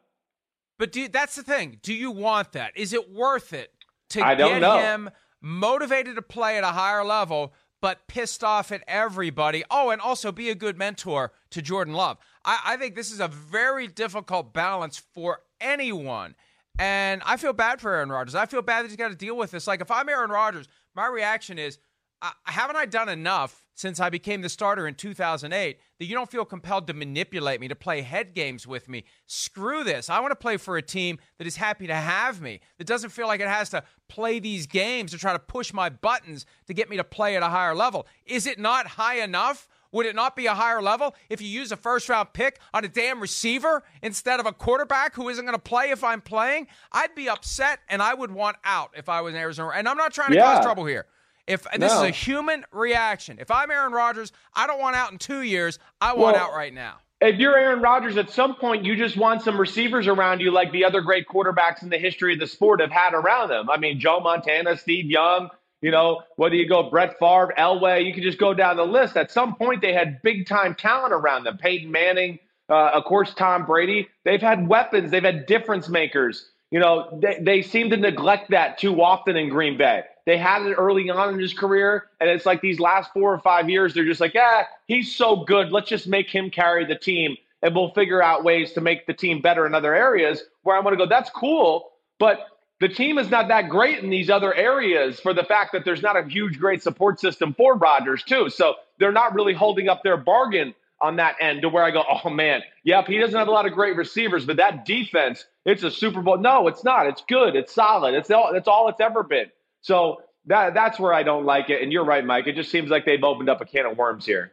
[0.78, 1.78] But do, that's the thing.
[1.82, 2.76] Do you want that?
[2.76, 3.72] Is it worth it
[4.10, 4.78] to I get know.
[4.78, 5.10] him
[5.40, 9.64] motivated to play at a higher level, but pissed off at everybody?
[9.70, 12.18] Oh, and also be a good mentor to Jordan Love.
[12.44, 16.36] I, I think this is a very difficult balance for anyone.
[16.78, 18.36] And I feel bad for Aaron Rodgers.
[18.36, 19.66] I feel bad that he's got to deal with this.
[19.66, 21.78] Like, if I'm Aaron Rodgers, my reaction is
[22.20, 26.30] uh, haven't I done enough since I became the starter in 2008 that you don't
[26.30, 29.04] feel compelled to manipulate me, to play head games with me?
[29.26, 30.10] Screw this.
[30.10, 33.10] I want to play for a team that is happy to have me, that doesn't
[33.10, 36.74] feel like it has to play these games to try to push my buttons to
[36.74, 38.06] get me to play at a higher level.
[38.26, 39.68] Is it not high enough?
[39.92, 42.84] Would it not be a higher level if you use a first round pick on
[42.84, 46.66] a damn receiver instead of a quarterback who isn't going to play if I'm playing?
[46.92, 49.72] I'd be upset and I would want out if I was in Arizona.
[49.74, 50.56] And I'm not trying to yeah.
[50.56, 51.06] cause trouble here.
[51.48, 52.02] If this no.
[52.04, 55.78] is a human reaction, if I'm Aaron Rodgers, I don't want out in two years.
[56.00, 56.96] I want well, out right now.
[57.20, 60.70] If you're Aaron Rodgers, at some point you just want some receivers around you, like
[60.70, 63.68] the other great quarterbacks in the history of the sport have had around them.
[63.68, 65.48] I mean, Joe Montana, Steve Young.
[65.80, 69.16] You know, whether you go Brett Favre, Elway, you can just go down the list.
[69.16, 71.56] At some point, they had big time talent around them.
[71.56, 74.08] Peyton Manning, uh, of course, Tom Brady.
[74.24, 75.10] They've had weapons.
[75.10, 76.50] They've had difference makers.
[76.70, 80.02] You know, they, they seem to neglect that too often in Green Bay.
[80.28, 83.38] They had it early on in his career, and it's like these last four or
[83.38, 85.72] five years, they're just like, ah, he's so good.
[85.72, 89.14] Let's just make him carry the team, and we'll figure out ways to make the
[89.14, 90.42] team better in other areas.
[90.64, 92.40] Where I'm going to go, that's cool, but
[92.78, 96.02] the team is not that great in these other areas for the fact that there's
[96.02, 98.50] not a huge, great support system for Rodgers, too.
[98.50, 102.04] So they're not really holding up their bargain on that end to where I go,
[102.06, 105.84] oh man, yep, he doesn't have a lot of great receivers, but that defense, it's
[105.84, 106.36] a Super Bowl.
[106.36, 107.06] No, it's not.
[107.06, 107.56] It's good.
[107.56, 108.12] It's solid.
[108.12, 108.54] It's all.
[108.54, 109.46] It's all it's ever been.
[109.80, 111.82] So that that's where I don't like it.
[111.82, 112.46] And you're right, Mike.
[112.46, 114.52] It just seems like they've opened up a can of worms here.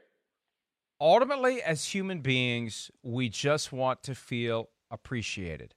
[1.00, 5.74] Ultimately, as human beings, we just want to feel appreciated,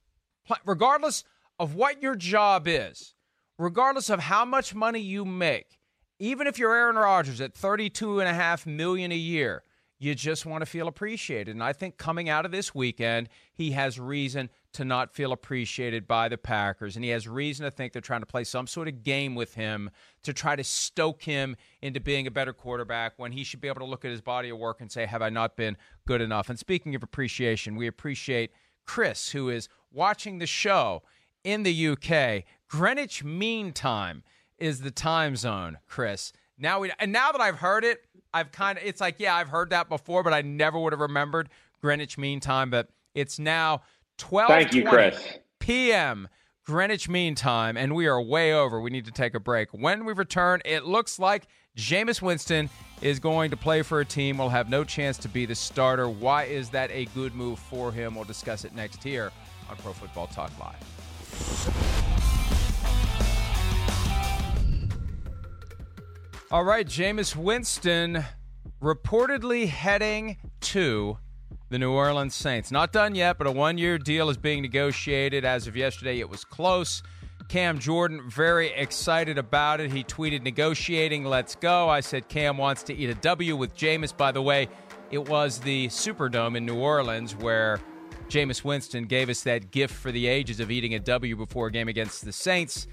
[0.64, 1.24] regardless
[1.58, 3.14] of what your job is,
[3.58, 5.78] regardless of how much money you make.
[6.20, 9.62] Even if you're Aaron Rodgers at 32 and a half million a year,
[9.98, 11.54] you just want to feel appreciated.
[11.54, 16.06] And I think coming out of this weekend, he has reason to not feel appreciated
[16.06, 16.94] by the Packers.
[16.94, 19.54] And he has reason to think they're trying to play some sort of game with
[19.54, 19.90] him
[20.22, 23.80] to try to stoke him into being a better quarterback when he should be able
[23.80, 26.48] to look at his body of work and say, Have I not been good enough?
[26.48, 28.52] And speaking of appreciation, we appreciate
[28.84, 31.02] Chris, who is watching the show
[31.42, 32.44] in the UK.
[32.68, 34.22] Greenwich Mean Time
[34.58, 36.32] is the time zone, Chris.
[36.58, 38.00] Now we and now that I've heard it,
[38.34, 41.00] I've kind of it's like yeah, I've heard that before, but I never would have
[41.00, 41.48] remembered
[41.80, 42.70] Greenwich Mean Time.
[42.70, 43.82] But it's now
[44.18, 45.38] 12 Thank you, Chris.
[45.60, 46.28] p.m.
[46.64, 48.80] Greenwich Mean Time, and we are way over.
[48.80, 49.70] We need to take a break.
[49.72, 52.68] When we return, it looks like Jameis Winston
[53.00, 54.38] is going to play for a team.
[54.38, 56.08] Will have no chance to be the starter.
[56.08, 58.14] Why is that a good move for him?
[58.14, 59.30] We'll discuss it next here
[59.70, 62.17] on Pro Football Talk Live.
[66.50, 68.24] All right, Jameis Winston
[68.80, 71.18] reportedly heading to
[71.68, 72.70] the New Orleans Saints.
[72.70, 75.44] Not done yet, but a one year deal is being negotiated.
[75.44, 77.02] As of yesterday, it was close.
[77.48, 79.92] Cam Jordan, very excited about it.
[79.92, 81.90] He tweeted, negotiating, let's go.
[81.90, 84.16] I said, Cam wants to eat a W with Jameis.
[84.16, 84.70] By the way,
[85.10, 87.78] it was the Superdome in New Orleans where
[88.30, 91.70] Jameis Winston gave us that gift for the ages of eating a W before a
[91.70, 92.86] game against the Saints.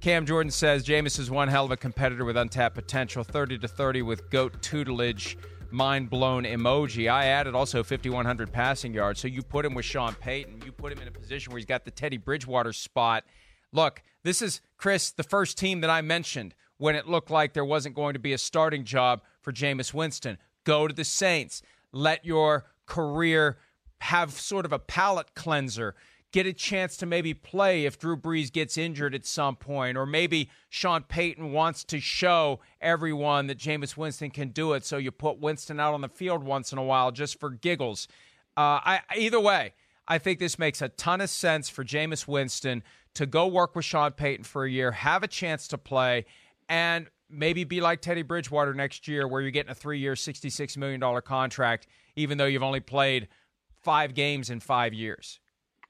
[0.00, 3.66] Cam Jordan says Jameis is one hell of a competitor with untapped potential, 30 to
[3.66, 5.36] 30 with GOAT tutelage,
[5.72, 7.10] mind blown emoji.
[7.10, 9.18] I added also 5,100 passing yards.
[9.18, 10.62] So you put him with Sean Payton.
[10.64, 13.24] You put him in a position where he's got the Teddy Bridgewater spot.
[13.72, 17.64] Look, this is, Chris, the first team that I mentioned when it looked like there
[17.64, 20.38] wasn't going to be a starting job for Jameis Winston.
[20.62, 21.60] Go to the Saints.
[21.90, 23.58] Let your career
[24.00, 25.96] have sort of a palate cleanser
[26.32, 30.04] get a chance to maybe play if Drew Brees gets injured at some point, or
[30.04, 34.84] maybe Sean Payton wants to show everyone that Jameis Winston can do it.
[34.84, 38.08] So you put Winston out on the field once in a while just for giggles.
[38.56, 39.72] Uh, I, either way,
[40.06, 42.82] I think this makes a ton of sense for Jameis Winston
[43.14, 46.26] to go work with Sean Payton for a year, have a chance to play,
[46.68, 50.76] and maybe be like Teddy Bridgewater next year, where you're getting a three year, $66
[50.76, 51.86] million contract,
[52.16, 53.28] even though you've only played
[53.82, 55.40] five games in five years.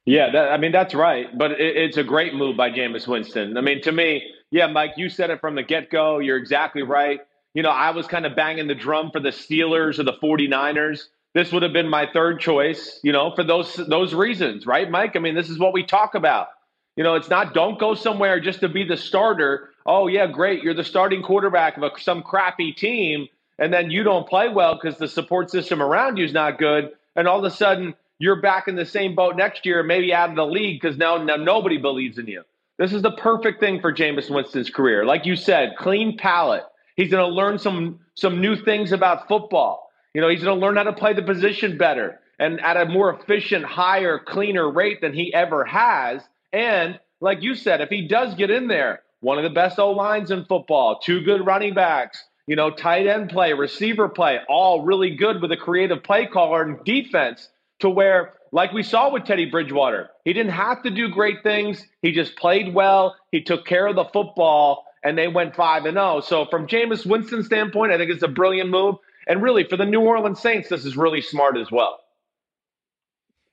[0.08, 3.58] Yeah, that, I mean that's right, but it, it's a great move by Jameis Winston.
[3.58, 6.18] I mean, to me, yeah, Mike, you said it from the get go.
[6.18, 7.20] You're exactly right.
[7.52, 11.08] You know, I was kind of banging the drum for the Steelers or the 49ers.
[11.34, 15.14] This would have been my third choice, you know, for those those reasons, right, Mike?
[15.14, 16.48] I mean, this is what we talk about.
[16.96, 19.74] You know, it's not don't go somewhere just to be the starter.
[19.84, 24.04] Oh yeah, great, you're the starting quarterback of a, some crappy team, and then you
[24.04, 27.44] don't play well because the support system around you is not good, and all of
[27.44, 30.80] a sudden you're back in the same boat next year, maybe out of the league
[30.80, 32.42] because now, now nobody believes in you.
[32.78, 35.04] This is the perfect thing for Jameis Winston's career.
[35.04, 36.64] Like you said, clean palate.
[36.96, 39.90] He's going to learn some some new things about football.
[40.14, 42.86] You know, he's going to learn how to play the position better and at a
[42.86, 46.22] more efficient, higher, cleaner rate than he ever has.
[46.52, 49.90] And like you said, if he does get in there, one of the best O
[49.90, 54.82] lines in football, two good running backs, you know, tight end play, receiver play, all
[54.84, 57.48] really good with a creative play caller and defense
[57.80, 61.86] to where, like we saw with Teddy Bridgewater, he didn't have to do great things.
[62.02, 63.16] He just played well.
[63.30, 66.20] He took care of the football, and they went 5 and 0.
[66.20, 68.96] So, from Jameis Winston's standpoint, I think it's a brilliant move.
[69.26, 71.98] And really, for the New Orleans Saints, this is really smart as well.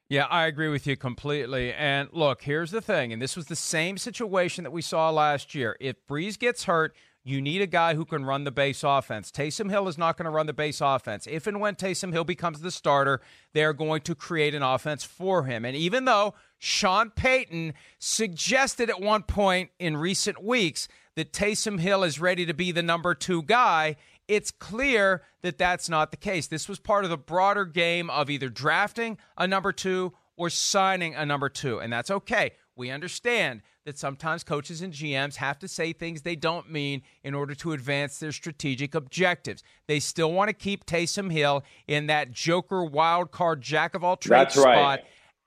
[0.08, 1.74] Yeah, I agree with you completely.
[1.74, 5.56] And look, here's the thing, and this was the same situation that we saw last
[5.56, 5.76] year.
[5.80, 6.96] If Brees gets hurt,
[7.28, 9.32] you need a guy who can run the base offense.
[9.32, 11.28] Taysom Hill is not going to run the base offense.
[11.28, 13.20] If and when Taysom Hill becomes the starter,
[13.52, 15.66] they're going to create an offense for him.
[15.66, 22.04] And even though Sean Payton suggested at one point in recent weeks that Taysom Hill
[22.04, 23.96] is ready to be the number two guy,
[24.28, 26.46] it's clear that that's not the case.
[26.46, 31.16] This was part of the broader game of either drafting a number two or signing
[31.16, 32.52] a number two, and that's okay.
[32.76, 37.34] We understand that sometimes coaches and GMs have to say things they don't mean in
[37.34, 39.64] order to advance their strategic objectives.
[39.88, 44.18] They still want to keep Taysom Hill in that Joker wild card jack of all
[44.18, 44.76] trades right.
[44.76, 45.00] spot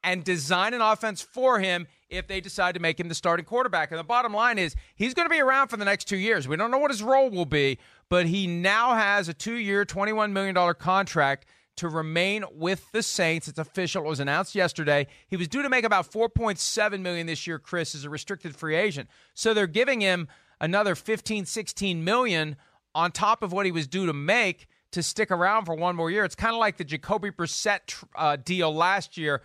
[0.03, 3.91] and design an offense for him if they decide to make him the starting quarterback.
[3.91, 6.49] And the bottom line is he's going to be around for the next two years.
[6.49, 9.85] We don't know what his role will be, but he now has a two year,
[9.85, 11.47] $21 million contract
[11.79, 13.49] to remain with the Saints.
[13.49, 14.05] It's official.
[14.05, 15.07] It was announced yesterday.
[15.29, 18.77] He was due to make about 4.7 million this year, Chris, as a restricted free
[18.77, 19.09] agent.
[19.35, 20.29] So they're giving him
[20.61, 22.57] another 15, 16 million
[22.95, 26.11] on top of what he was due to make to stick around for one more
[26.11, 26.25] year.
[26.25, 29.43] It's kind of like the Jacoby Brissett uh, deal last year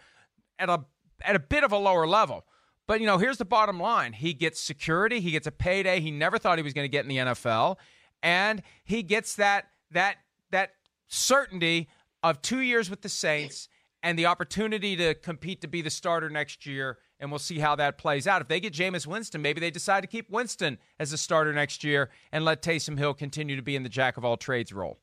[0.59, 0.85] at a
[1.21, 2.45] at a bit of a lower level.
[2.87, 6.11] But you know, here's the bottom line: he gets security, he gets a payday he
[6.11, 7.77] never thought he was going to get in the NFL,
[8.21, 10.17] and he gets that that
[10.51, 10.71] that
[11.07, 11.89] certainty
[12.23, 13.67] of two years with the Saints
[14.01, 16.97] and the opportunity to compete to be the starter next year.
[17.19, 18.41] And we'll see how that plays out.
[18.41, 21.83] If they get Jameis Winston, maybe they decide to keep Winston as a starter next
[21.83, 24.99] year and let Taysom Hill continue to be in the jack of all trades role.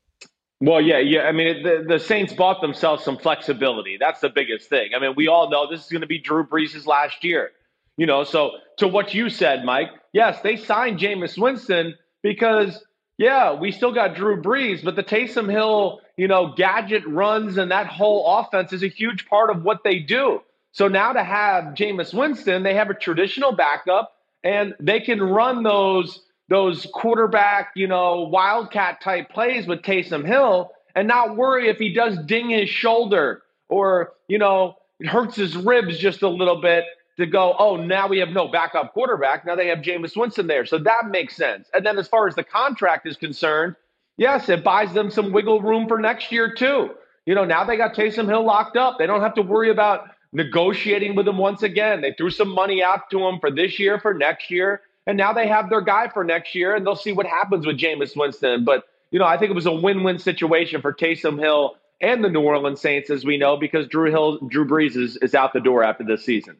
[0.59, 1.21] Well, yeah, yeah.
[1.21, 3.97] I mean, the, the Saints bought themselves some flexibility.
[3.99, 4.91] That's the biggest thing.
[4.95, 7.51] I mean, we all know this is going to be Drew Brees' last year.
[7.97, 12.83] You know, so to what you said, Mike, yes, they signed Jameis Winston because
[13.17, 17.71] yeah, we still got Drew Brees, but the Taysom Hill, you know, gadget runs and
[17.71, 20.39] that whole offense is a huge part of what they do.
[20.71, 25.63] So now to have Jameis Winston, they have a traditional backup and they can run
[25.63, 31.77] those those quarterback, you know, wildcat type plays with Taysom Hill and not worry if
[31.77, 36.83] he does ding his shoulder or, you know, hurts his ribs just a little bit
[37.17, 39.43] to go, oh, now we have no backup quarterback.
[39.43, 40.67] Now they have Jameis Winston there.
[40.67, 41.67] So that makes sense.
[41.73, 43.75] And then as far as the contract is concerned,
[44.21, 46.91] yes, it buys them some wiggle room for next year, too.
[47.25, 48.99] You know, now they got Taysom Hill locked up.
[48.99, 52.01] They don't have to worry about negotiating with him once again.
[52.01, 54.81] They threw some money out to him for this year, for next year.
[55.07, 57.77] And now they have their guy for next year, and they'll see what happens with
[57.77, 58.63] Jameis Winston.
[58.63, 62.23] But, you know, I think it was a win win situation for Taysom Hill and
[62.23, 65.53] the New Orleans Saints, as we know, because Drew Hill, Drew Brees is, is out
[65.53, 66.57] the door after this season.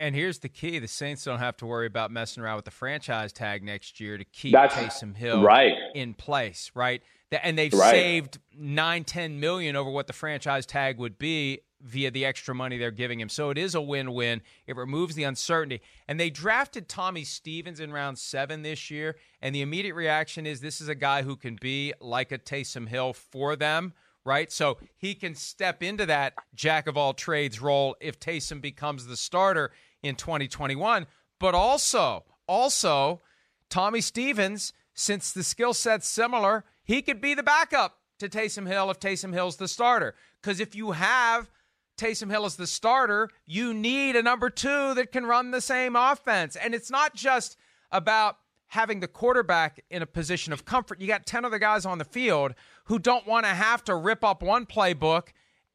[0.00, 2.70] And here's the key: the Saints don't have to worry about messing around with the
[2.70, 5.74] franchise tag next year to keep That's Taysom Hill right.
[5.94, 7.02] in place, right?
[7.30, 7.90] And they've Right.
[7.90, 12.76] saved nine, ten million over what the franchise tag would be via the extra money
[12.76, 13.28] they're giving him.
[13.28, 14.42] So it is a win-win.
[14.66, 15.80] It removes the uncertainty.
[16.08, 20.60] And they drafted Tommy Stevens in round seven this year, and the immediate reaction is
[20.60, 23.92] this is a guy who can be like a Taysom Hill for them
[24.24, 24.52] right?
[24.52, 29.16] So he can step into that jack of all trades role if Taysom becomes the
[29.16, 29.70] starter
[30.02, 31.06] in 2021.
[31.38, 33.20] But also, also,
[33.68, 38.90] Tommy Stevens, since the skill set's similar, he could be the backup to Taysom Hill
[38.90, 40.14] if Taysom Hill's the starter.
[40.42, 41.50] Because if you have
[41.96, 45.96] Taysom Hill as the starter, you need a number two that can run the same
[45.96, 46.56] offense.
[46.56, 47.56] And it's not just
[47.90, 48.36] about
[48.68, 51.00] having the quarterback in a position of comfort.
[51.00, 54.22] You got 10 other guys on the field who don't want to have to rip
[54.22, 55.28] up one playbook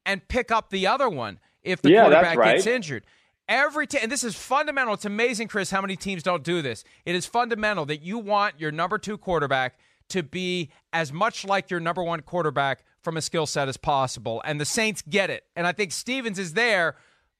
[0.04, 2.54] and pick up the other one if the Yeah, quarterback right.
[2.56, 3.04] gets injured.
[3.48, 4.94] Every team, and this is fundamental.
[4.94, 6.82] It's amazing, Chris, how many teams don't do this.
[7.04, 9.78] It is fundamental that you want your number two quarterback
[10.08, 14.42] to be as much like your number one quarterback from a skill set as possible.
[14.44, 15.44] And the Saints get it.
[15.54, 16.96] And I think Stevens is there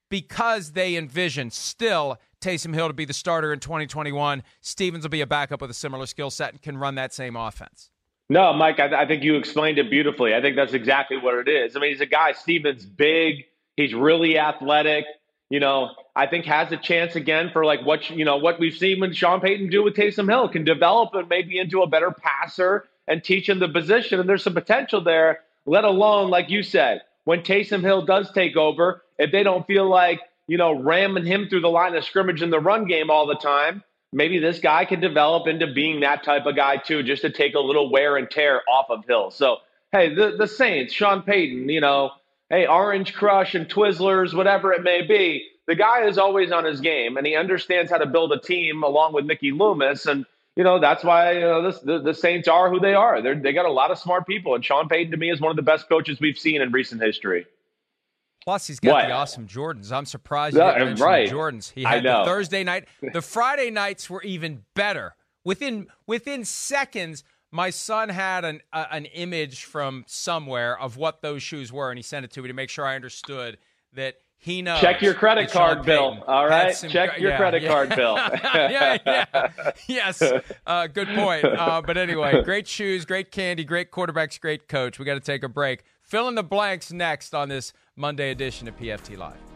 [0.09, 4.43] because they envision still Taysom Hill to be the starter in 2021.
[4.61, 7.35] Stevens will be a backup with a similar skill set and can run that same
[7.35, 7.91] offense.
[8.29, 10.35] No, Mike, I, I think you explained it beautifully.
[10.35, 11.77] I think that's exactly what it is.
[11.77, 13.45] I mean, he's a guy, Stevens, big.
[13.77, 15.05] He's really athletic.
[15.49, 18.77] You know, I think has a chance again for like what you know what we've
[18.77, 22.11] seen when Sean Payton do with Taysom Hill can develop and maybe into a better
[22.11, 24.19] passer and teach him the position.
[24.19, 25.41] And there's some potential there.
[25.65, 29.89] Let alone, like you said, when Taysom Hill does take over, if they don't feel
[29.89, 33.27] like you know ramming him through the line of scrimmage in the run game all
[33.27, 37.23] the time, maybe this guy can develop into being that type of guy too, just
[37.23, 39.31] to take a little wear and tear off of Hill.
[39.31, 39.59] So,
[39.93, 42.11] hey, the, the Saints, Sean Payton, you know,
[42.51, 46.81] hey, Orange Crush and Twizzlers, whatever it may be, the guy is always on his
[46.81, 50.07] game and he understands how to build a team along with Mickey Loomis.
[50.07, 53.21] And, you know, that's why you know, this, the, the Saints are who they are.
[53.21, 54.55] They're, they got a lot of smart people.
[54.55, 57.03] And Sean Payton, to me, is one of the best coaches we've seen in recent
[57.03, 57.47] history.
[58.45, 59.07] Plus, he's got what?
[59.09, 59.91] the awesome Jordans.
[59.91, 61.29] I'm surprised you didn't mention right.
[61.29, 61.73] Jordans.
[61.73, 62.87] He had the Thursday night.
[63.13, 65.17] The Friday nights were even better.
[65.45, 67.25] Within within seconds,
[67.57, 71.99] my son had an uh, an image from somewhere of what those shoes were, and
[71.99, 73.59] he sent it to me to make sure I understood
[73.95, 74.81] that he knows.
[74.81, 76.23] Check your credit card bill.
[76.27, 76.77] All right.
[76.89, 77.69] Check your yeah, credit yeah.
[77.69, 78.15] card bill.
[78.45, 79.51] yeah, yeah.
[79.89, 80.23] Yes.
[80.67, 81.45] Uh, good point.
[81.45, 84.99] Uh, but anyway, great shoes, great candy, great quarterbacks, great coach.
[84.99, 85.83] We got to take a break.
[86.03, 89.56] Fill in the blanks next on this Monday edition of PFT Live.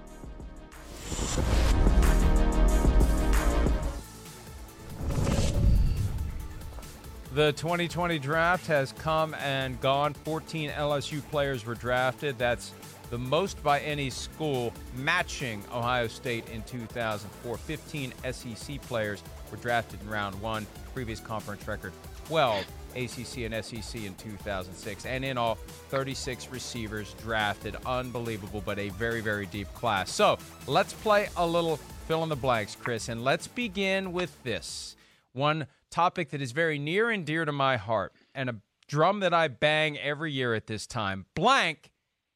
[7.33, 10.15] The 2020 draft has come and gone.
[10.15, 12.37] 14 LSU players were drafted.
[12.39, 12.73] That's
[13.09, 17.57] the most by any school, matching Ohio State in 2004.
[17.57, 20.67] 15 SEC players were drafted in round one.
[20.93, 21.93] Previous conference record
[22.27, 22.67] 12
[22.97, 25.07] ACC and SEC in 2006.
[25.07, 25.55] And in all,
[25.91, 27.77] 36 receivers drafted.
[27.87, 30.11] Unbelievable, but a very, very deep class.
[30.11, 31.77] So let's play a little
[32.09, 34.97] fill in the blanks, Chris, and let's begin with this
[35.33, 38.57] one topic that is very near and dear to my heart and a
[38.89, 41.27] drum that I bang every year at this time.
[41.35, 41.91] Blank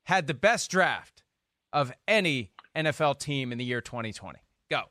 [0.05, 1.23] had the best draft
[1.73, 4.39] of any NFL team in the year 2020.
[4.71, 4.83] Go.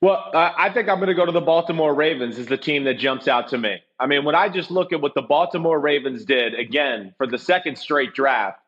[0.00, 2.84] Well, uh, I think I'm going to go to the Baltimore Ravens as the team
[2.84, 3.76] that jumps out to me.
[3.98, 7.36] I mean, when I just look at what the Baltimore Ravens did again for the
[7.36, 8.60] second straight draft,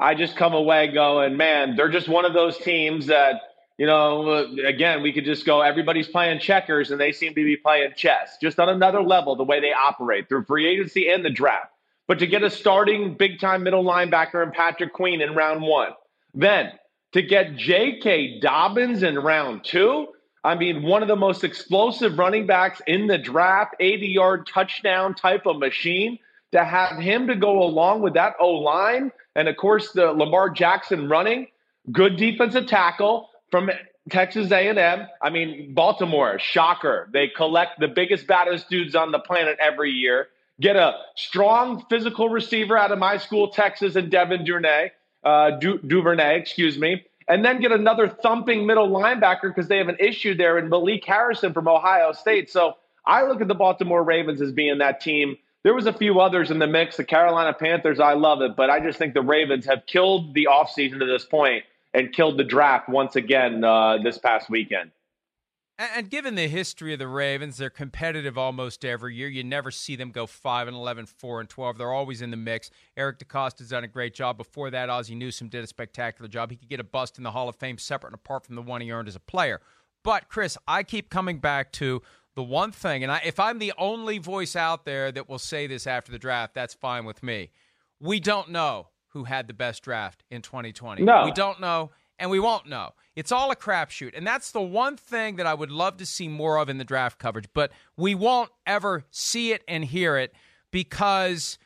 [0.00, 3.40] I just come away going, man, they're just one of those teams that,
[3.78, 7.56] you know, again, we could just go, everybody's playing checkers and they seem to be
[7.56, 11.30] playing chess, just on another level, the way they operate through free agency and the
[11.30, 11.72] draft.
[12.06, 15.90] But to get a starting big time middle linebacker in Patrick Queen in round one,
[16.34, 16.72] then
[17.12, 18.40] to get J.K.
[18.40, 20.08] Dobbins in round two,
[20.44, 25.14] I mean, one of the most explosive running backs in the draft, 80 yard touchdown
[25.14, 26.18] type of machine.
[26.52, 30.50] To have him to go along with that O line, and of course the Lamar
[30.50, 31.48] Jackson running,
[31.90, 33.70] good defensive tackle from
[34.10, 35.06] Texas A&M.
[35.22, 37.08] I mean, Baltimore, shocker.
[37.12, 40.26] They collect the biggest, baddest dudes on the planet every year.
[40.60, 44.90] Get a strong physical receiver out of my school, Texas, and Devin Duvernay,
[45.22, 49.88] uh, du- Duvernay, excuse me and then get another thumping middle linebacker because they have
[49.88, 52.50] an issue there in Malik Harrison from Ohio State.
[52.50, 52.74] So
[53.06, 55.36] I look at the Baltimore Ravens as being that team.
[55.62, 56.98] There was a few others in the mix.
[56.98, 60.48] The Carolina Panthers, I love it, but I just think the Ravens have killed the
[60.50, 61.64] offseason to this point
[61.94, 64.90] and killed the draft once again uh, this past weekend.
[65.76, 69.26] And given the history of the Ravens, they're competitive almost every year.
[69.26, 71.78] You never see them go 5 and 11, 4 and 12.
[71.78, 72.70] They're always in the mix.
[72.96, 74.36] Eric DeCosta's done a great job.
[74.36, 76.50] Before that, Ozzie Newsome did a spectacular job.
[76.50, 78.62] He could get a bust in the Hall of Fame separate and apart from the
[78.62, 79.60] one he earned as a player.
[80.04, 82.02] But, Chris, I keep coming back to
[82.36, 85.66] the one thing, and I, if I'm the only voice out there that will say
[85.66, 87.50] this after the draft, that's fine with me.
[87.98, 91.02] We don't know who had the best draft in 2020.
[91.02, 91.24] No.
[91.24, 92.90] We don't know, and we won't know.
[93.16, 94.10] It's all a crapshoot.
[94.14, 96.84] And that's the one thing that I would love to see more of in the
[96.84, 97.46] draft coverage.
[97.54, 100.34] But we won't ever see it and hear it
[100.70, 101.58] because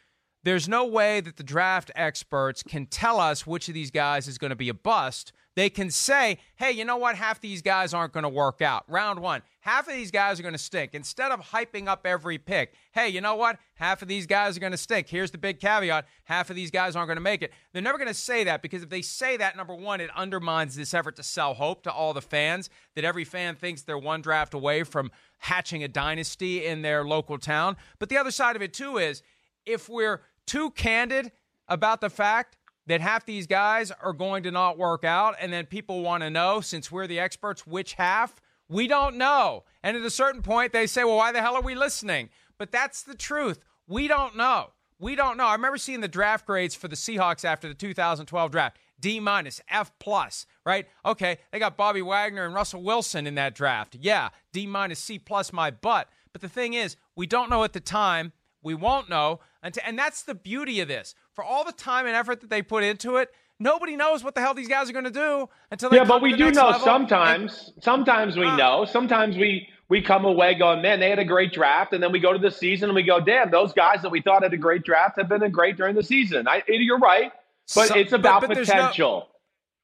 [0.44, 4.38] there's no way that the draft experts can tell us which of these guys is
[4.38, 7.16] going to be a bust they can say, hey, you know what?
[7.16, 8.84] Half of these guys aren't going to work out.
[8.86, 10.94] Round one, half of these guys are going to stink.
[10.94, 13.58] Instead of hyping up every pick, hey, you know what?
[13.74, 15.08] Half of these guys are going to stink.
[15.08, 17.52] Here's the big caveat half of these guys aren't going to make it.
[17.72, 20.76] They're never going to say that because if they say that, number one, it undermines
[20.76, 24.22] this effort to sell hope to all the fans that every fan thinks they're one
[24.22, 27.76] draft away from hatching a dynasty in their local town.
[27.98, 29.24] But the other side of it, too, is
[29.68, 31.32] if we're too candid
[31.68, 35.66] about the fact that half these guys are going to not work out, and then
[35.66, 38.40] people want to know, since we're the experts, which half?
[38.68, 39.64] We don't know.
[39.82, 42.30] And at a certain point, they say, well, why the hell are we listening?
[42.58, 43.60] But that's the truth.
[43.86, 44.72] We don't know.
[44.98, 45.46] We don't know.
[45.46, 48.78] I remember seeing the draft grades for the Seahawks after the 2012 draft.
[49.00, 50.88] D minus, F plus, right?
[51.06, 53.96] Okay, they got Bobby Wagner and Russell Wilson in that draft.
[54.00, 56.08] Yeah, D minus, C plus my butt.
[56.32, 58.32] But the thing is, we don't know at the time.
[58.62, 59.38] We won't know.
[59.62, 62.84] And that's the beauty of this for all the time and effort that they put
[62.84, 65.96] into it, nobody knows what the hell these guys are going to do until they
[65.96, 66.04] yeah.
[66.04, 66.80] But we do know level.
[66.80, 67.72] sometimes.
[67.74, 68.84] And, sometimes we uh, know.
[68.84, 72.20] Sometimes we we come away going, man, they had a great draft, and then we
[72.20, 74.58] go to the season and we go, damn, those guys that we thought had a
[74.58, 76.46] great draft have been a great during the season.
[76.46, 77.32] I, you're right,
[77.74, 79.28] but so, it's about but, but potential.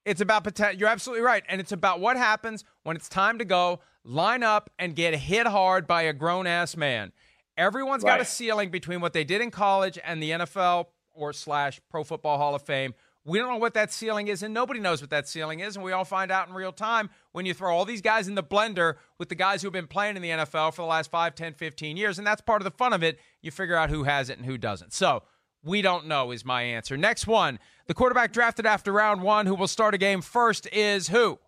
[0.05, 0.79] It's about potential.
[0.79, 1.43] You're absolutely right.
[1.49, 5.47] And it's about what happens when it's time to go, line up, and get hit
[5.47, 7.11] hard by a grown ass man.
[7.57, 8.11] Everyone's right.
[8.11, 12.03] got a ceiling between what they did in college and the NFL or slash Pro
[12.03, 12.93] Football Hall of Fame.
[13.23, 15.75] We don't know what that ceiling is, and nobody knows what that ceiling is.
[15.75, 18.35] And we all find out in real time when you throw all these guys in
[18.35, 21.09] the blender with the guys who have been playing in the NFL for the last
[21.09, 22.19] 5, 10, 15 years.
[22.19, 23.19] And that's part of the fun of it.
[23.41, 24.93] You figure out who has it and who doesn't.
[24.93, 25.23] So
[25.63, 26.95] we don't know, is my answer.
[26.97, 31.07] Next one the quarterback drafted after round one who will start a game first is
[31.09, 31.39] who?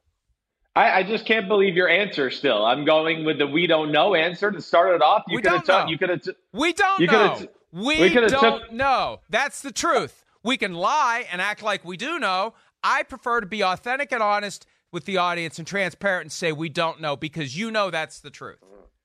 [0.78, 2.64] I, I, just can't believe your answer still.
[2.64, 5.24] I'm going with the we don't know answer to start it off.
[5.28, 5.88] You we don't know.
[5.88, 6.22] you could have.
[6.22, 7.36] T- we don't you know.
[7.40, 9.22] T- we, we don't took- know.
[9.30, 10.24] That's the truth.
[10.44, 12.54] We can lie and act like we do know.
[12.84, 16.70] I prefer to be authentic and honest with the audience and transparent and say we
[16.70, 18.60] don't know because you know that's the truth.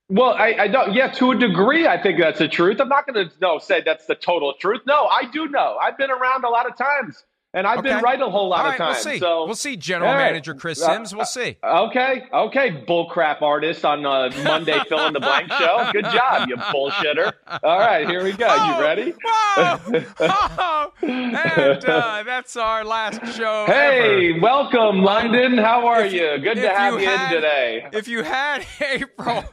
[0.09, 0.93] Well, I, I don't.
[0.93, 2.79] Yeah, to a degree, I think that's the truth.
[2.79, 4.81] I'm not going to no say that's the total truth.
[4.85, 5.77] No, I do know.
[5.81, 7.23] I've been around a lot of times.
[7.55, 7.89] And I've okay.
[7.89, 9.05] been right a whole lot of times.
[9.05, 9.19] We'll see.
[9.19, 9.77] So we'll see.
[9.77, 10.31] General right.
[10.31, 11.15] Manager Chris uh, Sims.
[11.15, 11.57] We'll see.
[11.61, 12.23] Uh, okay.
[12.33, 12.83] Okay.
[12.87, 15.87] Bullcrap artist on uh, Monday fill in the blank show.
[15.93, 17.31] Good job, you bullshitter.
[17.63, 18.47] All right, here we go.
[18.49, 19.13] Oh, you ready?
[19.55, 23.65] oh, and uh, that's our last show.
[23.67, 24.41] Hey, ever.
[24.41, 25.57] welcome, London.
[25.57, 26.37] How are you, you?
[26.39, 27.87] Good to have you, had, in today.
[27.93, 29.43] If you had April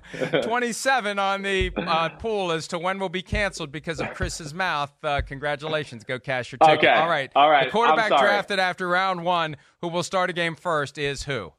[0.42, 4.92] 27 on the uh, pool as to when we'll be canceled because of Chris's mouth,
[5.02, 6.02] uh, congratulations.
[6.04, 6.78] Go cash your ticket.
[6.78, 6.88] Okay.
[6.88, 7.30] All right.
[7.36, 11.52] All right quarterback drafted after round one who will start a game first is who?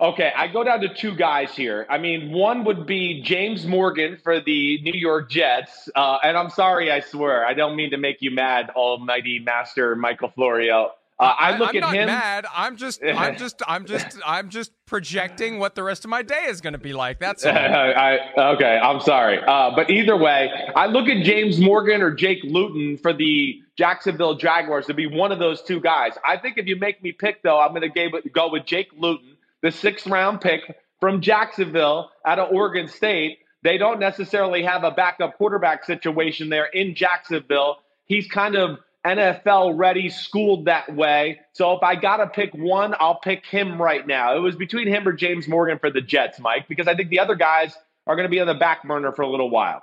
[0.00, 1.86] Okay, I go down to two guys here.
[1.90, 5.90] I mean, one would be James Morgan for the New York Jets.
[5.94, 9.94] Uh, and I'm sorry, I swear, I don't mean to make you mad, Almighty Master
[9.94, 10.92] Michael Florio.
[11.20, 12.06] Uh, I look I'm at him.
[12.06, 12.46] Mad.
[12.54, 16.46] I'm just, I'm just, I'm just, I'm just projecting what the rest of my day
[16.48, 17.20] is going to be like.
[17.20, 17.52] That's all.
[17.56, 18.18] I,
[18.54, 18.80] okay.
[18.82, 23.12] I'm sorry, uh, but either way, I look at James Morgan or Jake Luton for
[23.12, 26.14] the Jacksonville Jaguars to be one of those two guys.
[26.26, 29.36] I think if you make me pick, though, I'm going to go with Jake Luton,
[29.60, 33.40] the sixth round pick from Jacksonville out of Oregon State.
[33.62, 37.78] They don't necessarily have a backup quarterback situation there in Jacksonville.
[38.06, 41.40] He's kind of NFL ready, schooled that way.
[41.52, 44.36] So if I got to pick one, I'll pick him right now.
[44.36, 47.18] It was between him or James Morgan for the Jets, Mike, because I think the
[47.18, 47.74] other guys
[48.06, 49.82] are going to be on the back burner for a little while.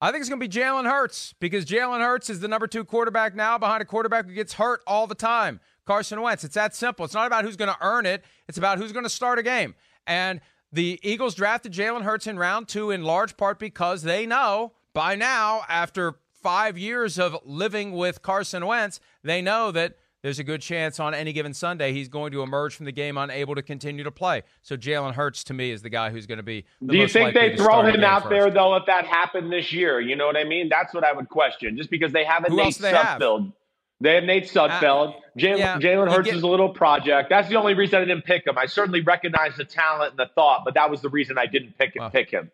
[0.00, 2.84] I think it's going to be Jalen Hurts because Jalen Hurts is the number two
[2.84, 5.60] quarterback now behind a quarterback who gets hurt all the time.
[5.86, 6.44] Carson Wentz.
[6.44, 7.04] It's that simple.
[7.04, 9.42] It's not about who's going to earn it, it's about who's going to start a
[9.42, 9.74] game.
[10.06, 10.40] And
[10.70, 15.14] the Eagles drafted Jalen Hurts in round two in large part because they know by
[15.14, 20.60] now, after five years of living with Carson Wentz, they know that there's a good
[20.60, 24.02] chance on any given Sunday he's going to emerge from the game unable to continue
[24.02, 24.42] to play.
[24.62, 26.64] So Jalen Hurts to me is the guy who's going to be.
[26.84, 28.30] Do you think they throw him out first.
[28.30, 30.00] there though if that happened this year?
[30.00, 30.68] You know what I mean?
[30.68, 31.76] That's what I would question.
[31.76, 33.44] Just because they haven't Who Nate they Sudfeld.
[33.44, 33.52] Have?
[34.00, 35.14] They have Nate Sudfeld.
[35.14, 37.30] Uh, Jalen yeah, Jalen Hurts get, is a little project.
[37.30, 38.58] That's the only reason I didn't pick him.
[38.58, 41.78] I certainly recognize the talent and the thought, but that was the reason I didn't
[41.78, 42.50] pick well, pick him.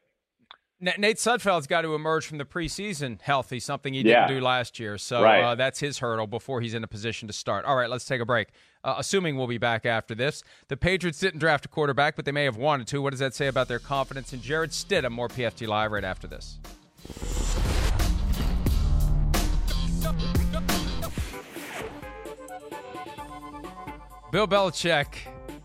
[0.80, 4.98] Nate Sudfeld's got to emerge from the preseason healthy, something he didn't do last year.
[4.98, 5.40] So right.
[5.40, 7.64] uh, that's his hurdle before he's in a position to start.
[7.64, 8.48] All right, let's take a break.
[8.82, 10.42] Uh, assuming we'll be back after this.
[10.68, 13.00] The Patriots didn't draft a quarterback, but they may have wanted to.
[13.00, 15.12] What does that say about their confidence in Jarrett Stidham?
[15.12, 16.58] More PFT Live right after this.
[24.30, 25.06] Bill Belichick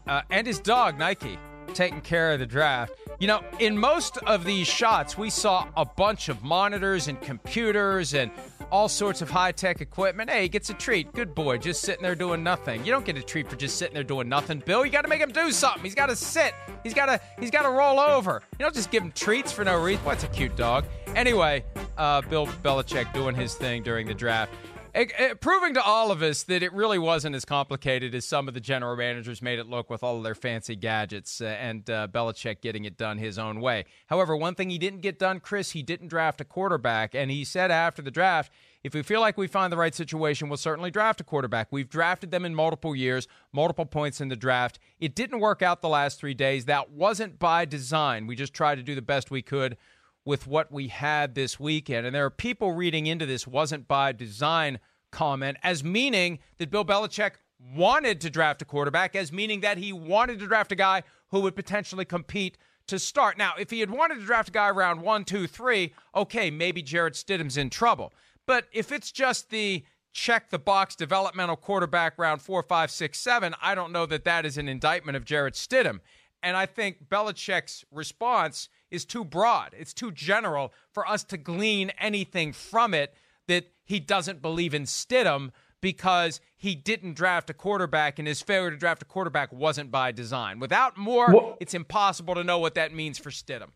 [0.08, 1.40] uh, and his dog, Nike,
[1.74, 2.94] taking care of the draft.
[3.20, 8.14] You know, in most of these shots, we saw a bunch of monitors and computers
[8.14, 8.32] and
[8.72, 10.30] all sorts of high tech equipment.
[10.30, 11.12] Hey, he gets a treat.
[11.14, 12.86] Good boy, just sitting there doing nothing.
[12.86, 14.86] You don't get a treat for just sitting there doing nothing, Bill.
[14.86, 15.84] You got to make him do something.
[15.84, 16.54] He's got to sit.
[16.84, 17.20] He's got to.
[17.42, 18.42] He's got to roll over.
[18.54, 20.06] You don't just give him treats for no reason.
[20.06, 20.86] What's a cute dog?
[21.14, 21.66] Anyway,
[21.98, 24.54] uh, Bill Belichick doing his thing during the draft.
[24.94, 28.48] It, it, proving to all of us that it really wasn't as complicated as some
[28.48, 31.88] of the general managers made it look with all of their fancy gadgets uh, and
[31.90, 33.86] uh, Belichick getting it done his own way.
[34.08, 37.14] However, one thing he didn't get done, Chris, he didn't draft a quarterback.
[37.14, 38.52] And he said after the draft,
[38.84, 41.68] if we feel like we find the right situation, we'll certainly draft a quarterback.
[41.70, 44.80] We've drafted them in multiple years, multiple points in the draft.
[45.00, 46.66] It didn't work out the last three days.
[46.66, 48.26] That wasn't by design.
[48.26, 49.78] We just tried to do the best we could
[50.26, 52.06] with what we had this weekend.
[52.06, 54.80] And there are people reading into this wasn't by design
[55.12, 57.34] comment as meaning that Bill Belichick
[57.76, 61.42] wanted to draft a quarterback, as meaning that he wanted to draft a guy who
[61.42, 62.58] would potentially compete
[62.88, 63.38] to start.
[63.38, 66.82] Now, if he had wanted to draft a guy around one, two, three, okay, maybe
[66.82, 68.14] Jarrett Stidham's in trouble.
[68.46, 73.54] But if it's just the check the box developmental quarterback round four, five, six, seven,
[73.62, 76.00] I don't know that that is an indictment of Jarrett Stidham.
[76.42, 79.76] And I think Belichick's response is too broad.
[79.78, 83.14] It's too general for us to glean anything from it
[83.48, 88.72] that he doesn't believe in Stidham because he didn't draft a quarterback and his failure
[88.72, 90.60] to draft a quarterback wasn't by design.
[90.60, 93.70] Without more, well, it's impossible to know what that means for Stidham.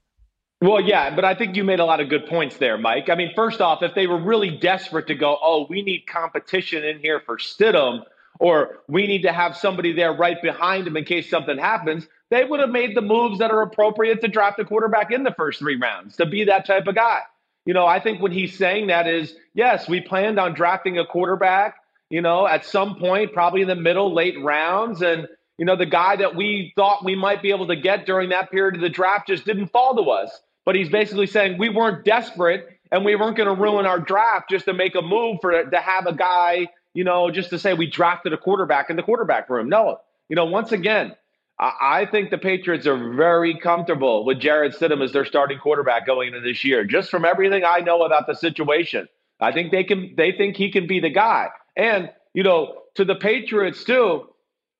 [0.62, 3.10] Well, yeah, but I think you made a lot of good points there, Mike.
[3.10, 6.86] I mean, first off, if they were really desperate to go, oh, we need competition
[6.86, 8.04] in here for Stidham,
[8.40, 12.44] or we need to have somebody there right behind him in case something happens, they
[12.44, 15.60] would have made the moves that are appropriate to draft a quarterback in the first
[15.60, 17.20] three rounds to be that type of guy.
[17.66, 21.06] You know, I think what he's saying that is, yes, we planned on drafting a
[21.06, 21.76] quarterback,
[22.10, 25.04] you know, at some point, probably in the middle, late rounds.
[25.04, 25.28] And,
[25.60, 28.50] you know, the guy that we thought we might be able to get during that
[28.50, 30.42] period of the draft just didn't fall to us.
[30.66, 34.50] But he's basically saying we weren't desperate and we weren't going to ruin our draft
[34.50, 37.76] just to make a move for to have a guy, you know, just to say
[37.76, 39.70] we drafted a quarterback in the quarterback room.
[39.70, 41.16] No, you know, once again,
[41.60, 46.30] I think the Patriots are very comfortable with Jarrett Stidham as their starting quarterback going
[46.30, 46.84] into this year.
[46.84, 49.08] Just from everything I know about the situation,
[49.40, 50.14] I think they can.
[50.18, 51.50] They think he can be the guy.
[51.78, 54.30] And you know, to the Patriots too,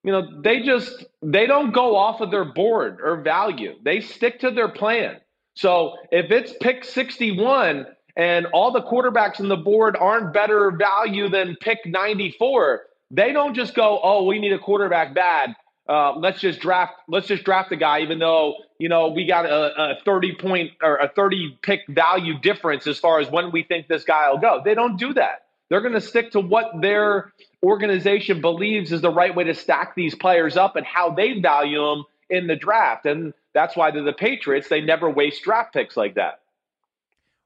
[0.04, 3.76] you know, they just they don't go off of their board or value.
[3.84, 5.18] They stick to their plan.
[5.56, 11.30] So if it's pick 61 and all the quarterbacks on the board aren't better value
[11.30, 15.56] than pick 94, they don't just go, "Oh, we need a quarterback bad."
[15.88, 19.46] Uh, let's just draft let's just draft the guy, even though you know we got
[19.46, 23.64] a, a 30 point or a 30 pick value difference as far as when we
[23.64, 24.62] think this guy will go.
[24.64, 25.46] They don't do that.
[25.70, 29.96] They're going to stick to what their organization believes is the right way to stack
[29.96, 33.06] these players up and how they value them in the draft.
[33.06, 34.70] And that's why they're the Patriots.
[34.70, 36.43] They never waste draft picks like that.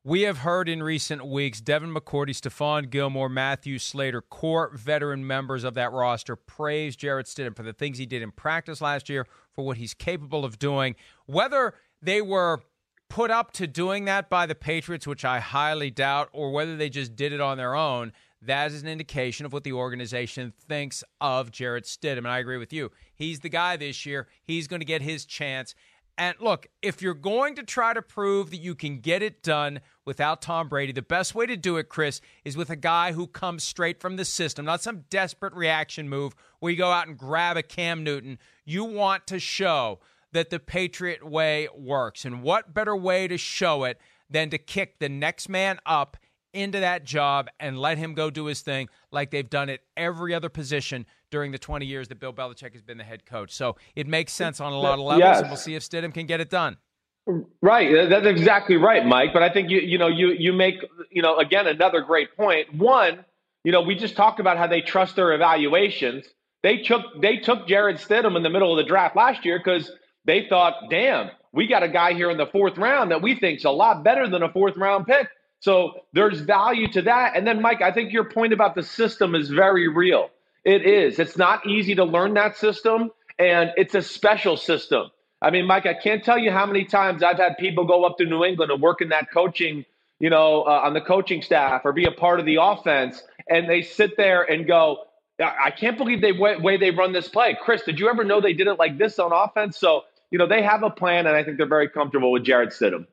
[0.08, 5.66] We have heard in recent weeks Devin McCourty, Stephon Gilmore, Matthew Slater, core veteran members
[5.66, 9.28] of that roster, praise Jarrett Stidham for the things he did in practice last year,
[9.52, 10.96] for what he's capable of doing.
[11.26, 12.62] Whether they were
[13.10, 16.88] put up to doing that by the Patriots, which I highly doubt, or whether they
[16.88, 21.04] just did it on their own, that is an indication of what the organization thinks
[21.20, 22.20] of Jarrett Stidham.
[22.20, 22.92] And I agree with you.
[23.14, 24.30] He's the guy this year.
[24.42, 25.76] He's going to get his chance.
[26.18, 29.82] And look, if you're going to try to prove that you can get it done
[30.04, 33.28] without Tom Brady, the best way to do it, Chris, is with a guy who
[33.28, 37.18] comes straight from the system, not some desperate reaction move where you go out and
[37.18, 38.40] grab a Cam Newton.
[38.66, 40.00] You want to show
[40.32, 42.26] that the Patriot way works.
[42.26, 44.00] And what better way to show it
[44.30, 46.18] than to kick the next man up
[46.54, 50.34] into that job and let him go do his thing like they've done at every
[50.34, 53.52] other position during the 20 years that Bill Belichick has been the head coach.
[53.52, 55.40] So it makes sense on a lot of levels, yes.
[55.40, 56.78] and we'll see if Stidham can get it done.
[57.62, 59.34] Right, that's exactly right, Mike.
[59.34, 60.76] But I think you you know you you make
[61.12, 62.74] you know again another great point.
[62.74, 63.26] One,
[63.66, 66.26] you know, we just talked about how they trust their evaluations.
[66.64, 69.92] They took they took Jarrett Stidham in the middle of the draft last year because
[70.24, 73.66] they thought, damn, we got a guy here in the fourth round that we think's
[73.66, 75.28] a lot better than a fourth round pick.
[75.60, 77.36] So there's value to that.
[77.36, 80.30] And then, Mike, I think your point about the system is very real.
[80.64, 81.20] It is.
[81.20, 85.10] It's not easy to learn that system, and it's a special system.
[85.42, 88.18] I mean, Mike, I can't tell you how many times I've had people go up
[88.18, 89.86] to New England and work in that coaching,
[90.20, 93.70] you know, uh, on the coaching staff or be a part of the offense, and
[93.70, 94.98] they sit there and go,
[95.40, 97.56] I can't believe the way, way they run this play.
[97.62, 99.78] Chris, did you ever know they did it like this on offense?
[99.78, 100.02] So,
[100.32, 103.06] you know, they have a plan, and I think they're very comfortable with Jarrett Stidham.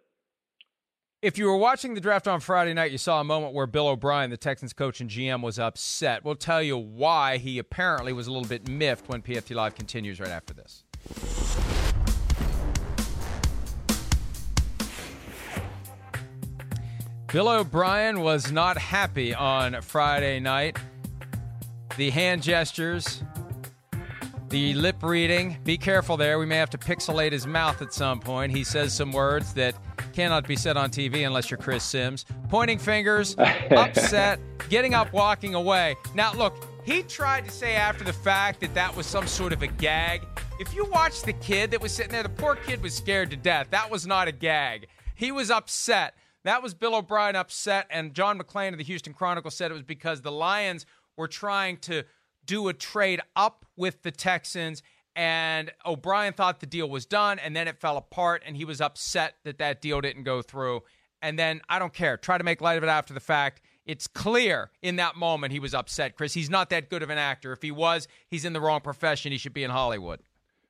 [1.24, 3.88] If you were watching the draft on Friday night, you saw a moment where Bill
[3.88, 6.22] O'Brien, the Texans coach and GM, was upset.
[6.22, 10.20] We'll tell you why he apparently was a little bit miffed when PFT Live continues
[10.20, 10.84] right after this.
[17.32, 20.76] Bill O'Brien was not happy on Friday night.
[21.96, 23.24] The hand gestures,
[24.50, 25.56] the lip reading.
[25.64, 26.38] Be careful there.
[26.38, 28.52] We may have to pixelate his mouth at some point.
[28.52, 29.74] He says some words that
[30.14, 32.24] cannot be said on TV unless you're Chris Sims.
[32.48, 34.38] Pointing fingers, upset,
[34.68, 35.96] getting up, walking away.
[36.14, 36.54] Now, look,
[36.84, 40.22] he tried to say after the fact that that was some sort of a gag.
[40.60, 43.36] If you watch the kid that was sitting there, the poor kid was scared to
[43.36, 43.66] death.
[43.70, 44.86] That was not a gag.
[45.16, 46.14] He was upset.
[46.44, 47.86] That was Bill O'Brien upset.
[47.90, 50.86] And John McClain of the Houston Chronicle said it was because the Lions
[51.16, 52.04] were trying to
[52.46, 54.82] do a trade up with the Texans
[55.16, 58.80] and O'Brien thought the deal was done, and then it fell apart, and he was
[58.80, 60.82] upset that that deal didn't go through.
[61.22, 62.16] And then I don't care.
[62.16, 63.62] Try to make light of it after the fact.
[63.86, 66.34] It's clear in that moment he was upset, Chris.
[66.34, 67.52] He's not that good of an actor.
[67.52, 69.30] If he was, he's in the wrong profession.
[69.32, 70.20] He should be in Hollywood.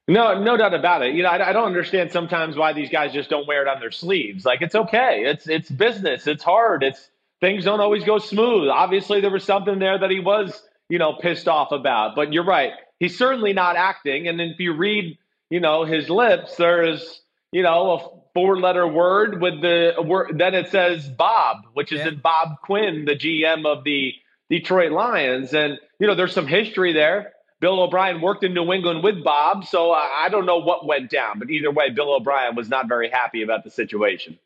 [0.06, 1.14] No, no doubt about it.
[1.14, 3.80] You know, I, I don't understand sometimes why these guys just don't wear it on
[3.80, 4.44] their sleeves.
[4.44, 5.22] Like it's okay.
[5.24, 6.26] It's it's business.
[6.26, 6.82] It's hard.
[6.82, 7.08] It's
[7.40, 8.68] things don't always go smooth.
[8.68, 12.14] Obviously, there was something there that he was, you know, pissed off about.
[12.14, 14.28] But you're right he's certainly not acting.
[14.28, 15.18] And if you read,
[15.50, 17.22] you know, his lips, there's,
[17.52, 22.00] you know, a four letter word with the word, then it says Bob, which is
[22.00, 22.08] yeah.
[22.08, 24.14] in Bob Quinn, the GM of the,
[24.50, 25.54] Detroit Lions.
[25.54, 27.32] And, you know, there's some history there.
[27.60, 31.38] Bill O'Brien worked in New England with Bob, so I don't know what went down.
[31.38, 34.38] But either way, Bill O'Brien was not very happy about the situation.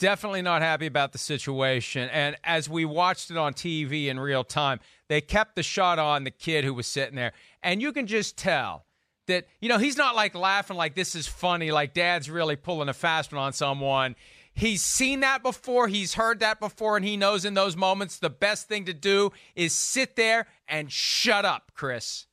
[0.00, 2.08] Definitely not happy about the situation.
[2.10, 6.24] And as we watched it on TV in real time, they kept the shot on
[6.24, 7.32] the kid who was sitting there.
[7.64, 8.84] And you can just tell
[9.26, 12.90] that, you know, he's not like laughing like this is funny, like dad's really pulling
[12.90, 14.14] a fast one on someone.
[14.52, 18.30] He's seen that before, he's heard that before, and he knows in those moments the
[18.30, 22.26] best thing to do is sit there and shut up, Chris.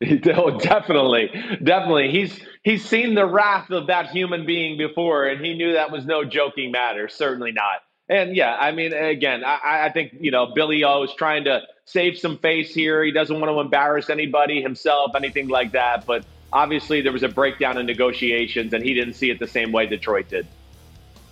[0.36, 1.30] oh, definitely,
[1.62, 2.10] definitely.
[2.10, 6.04] He's he's seen the wrath of that human being before, and he knew that was
[6.04, 7.08] no joking matter.
[7.08, 7.80] Certainly not.
[8.08, 11.62] And yeah, I mean, again, I, I think you know Billy O is trying to
[11.86, 13.02] save some face here.
[13.02, 16.04] He doesn't want to embarrass anybody, himself, anything like that.
[16.04, 19.72] But obviously, there was a breakdown in negotiations, and he didn't see it the same
[19.72, 20.46] way Detroit did.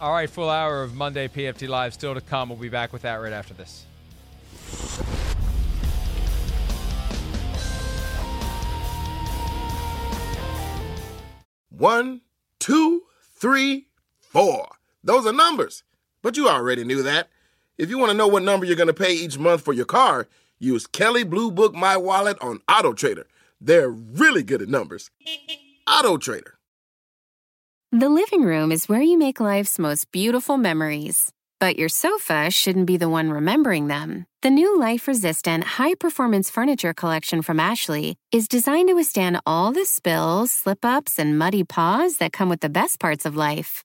[0.01, 2.49] All right, full hour of Monday PFT Live still to come.
[2.49, 3.85] We'll be back with that right after this.
[11.69, 12.23] One,
[12.59, 13.03] two,
[13.35, 13.89] three,
[14.21, 14.69] four.
[15.05, 15.83] Those are numbers.
[16.23, 17.29] But you already knew that.
[17.79, 19.85] If you want to know what number you're going to pay each month for your
[19.85, 23.27] car, use Kelley Blue Book My Wallet on Auto Trader.
[23.61, 25.11] They're really good at numbers.
[25.89, 26.55] Auto Trader.
[27.91, 31.33] The living room is where you make life's most beautiful memories.
[31.61, 34.27] But your sofa shouldn't be the one remembering them.
[34.43, 39.73] The new life resistant, high performance furniture collection from Ashley is designed to withstand all
[39.73, 43.85] the spills, slip ups, and muddy paws that come with the best parts of life.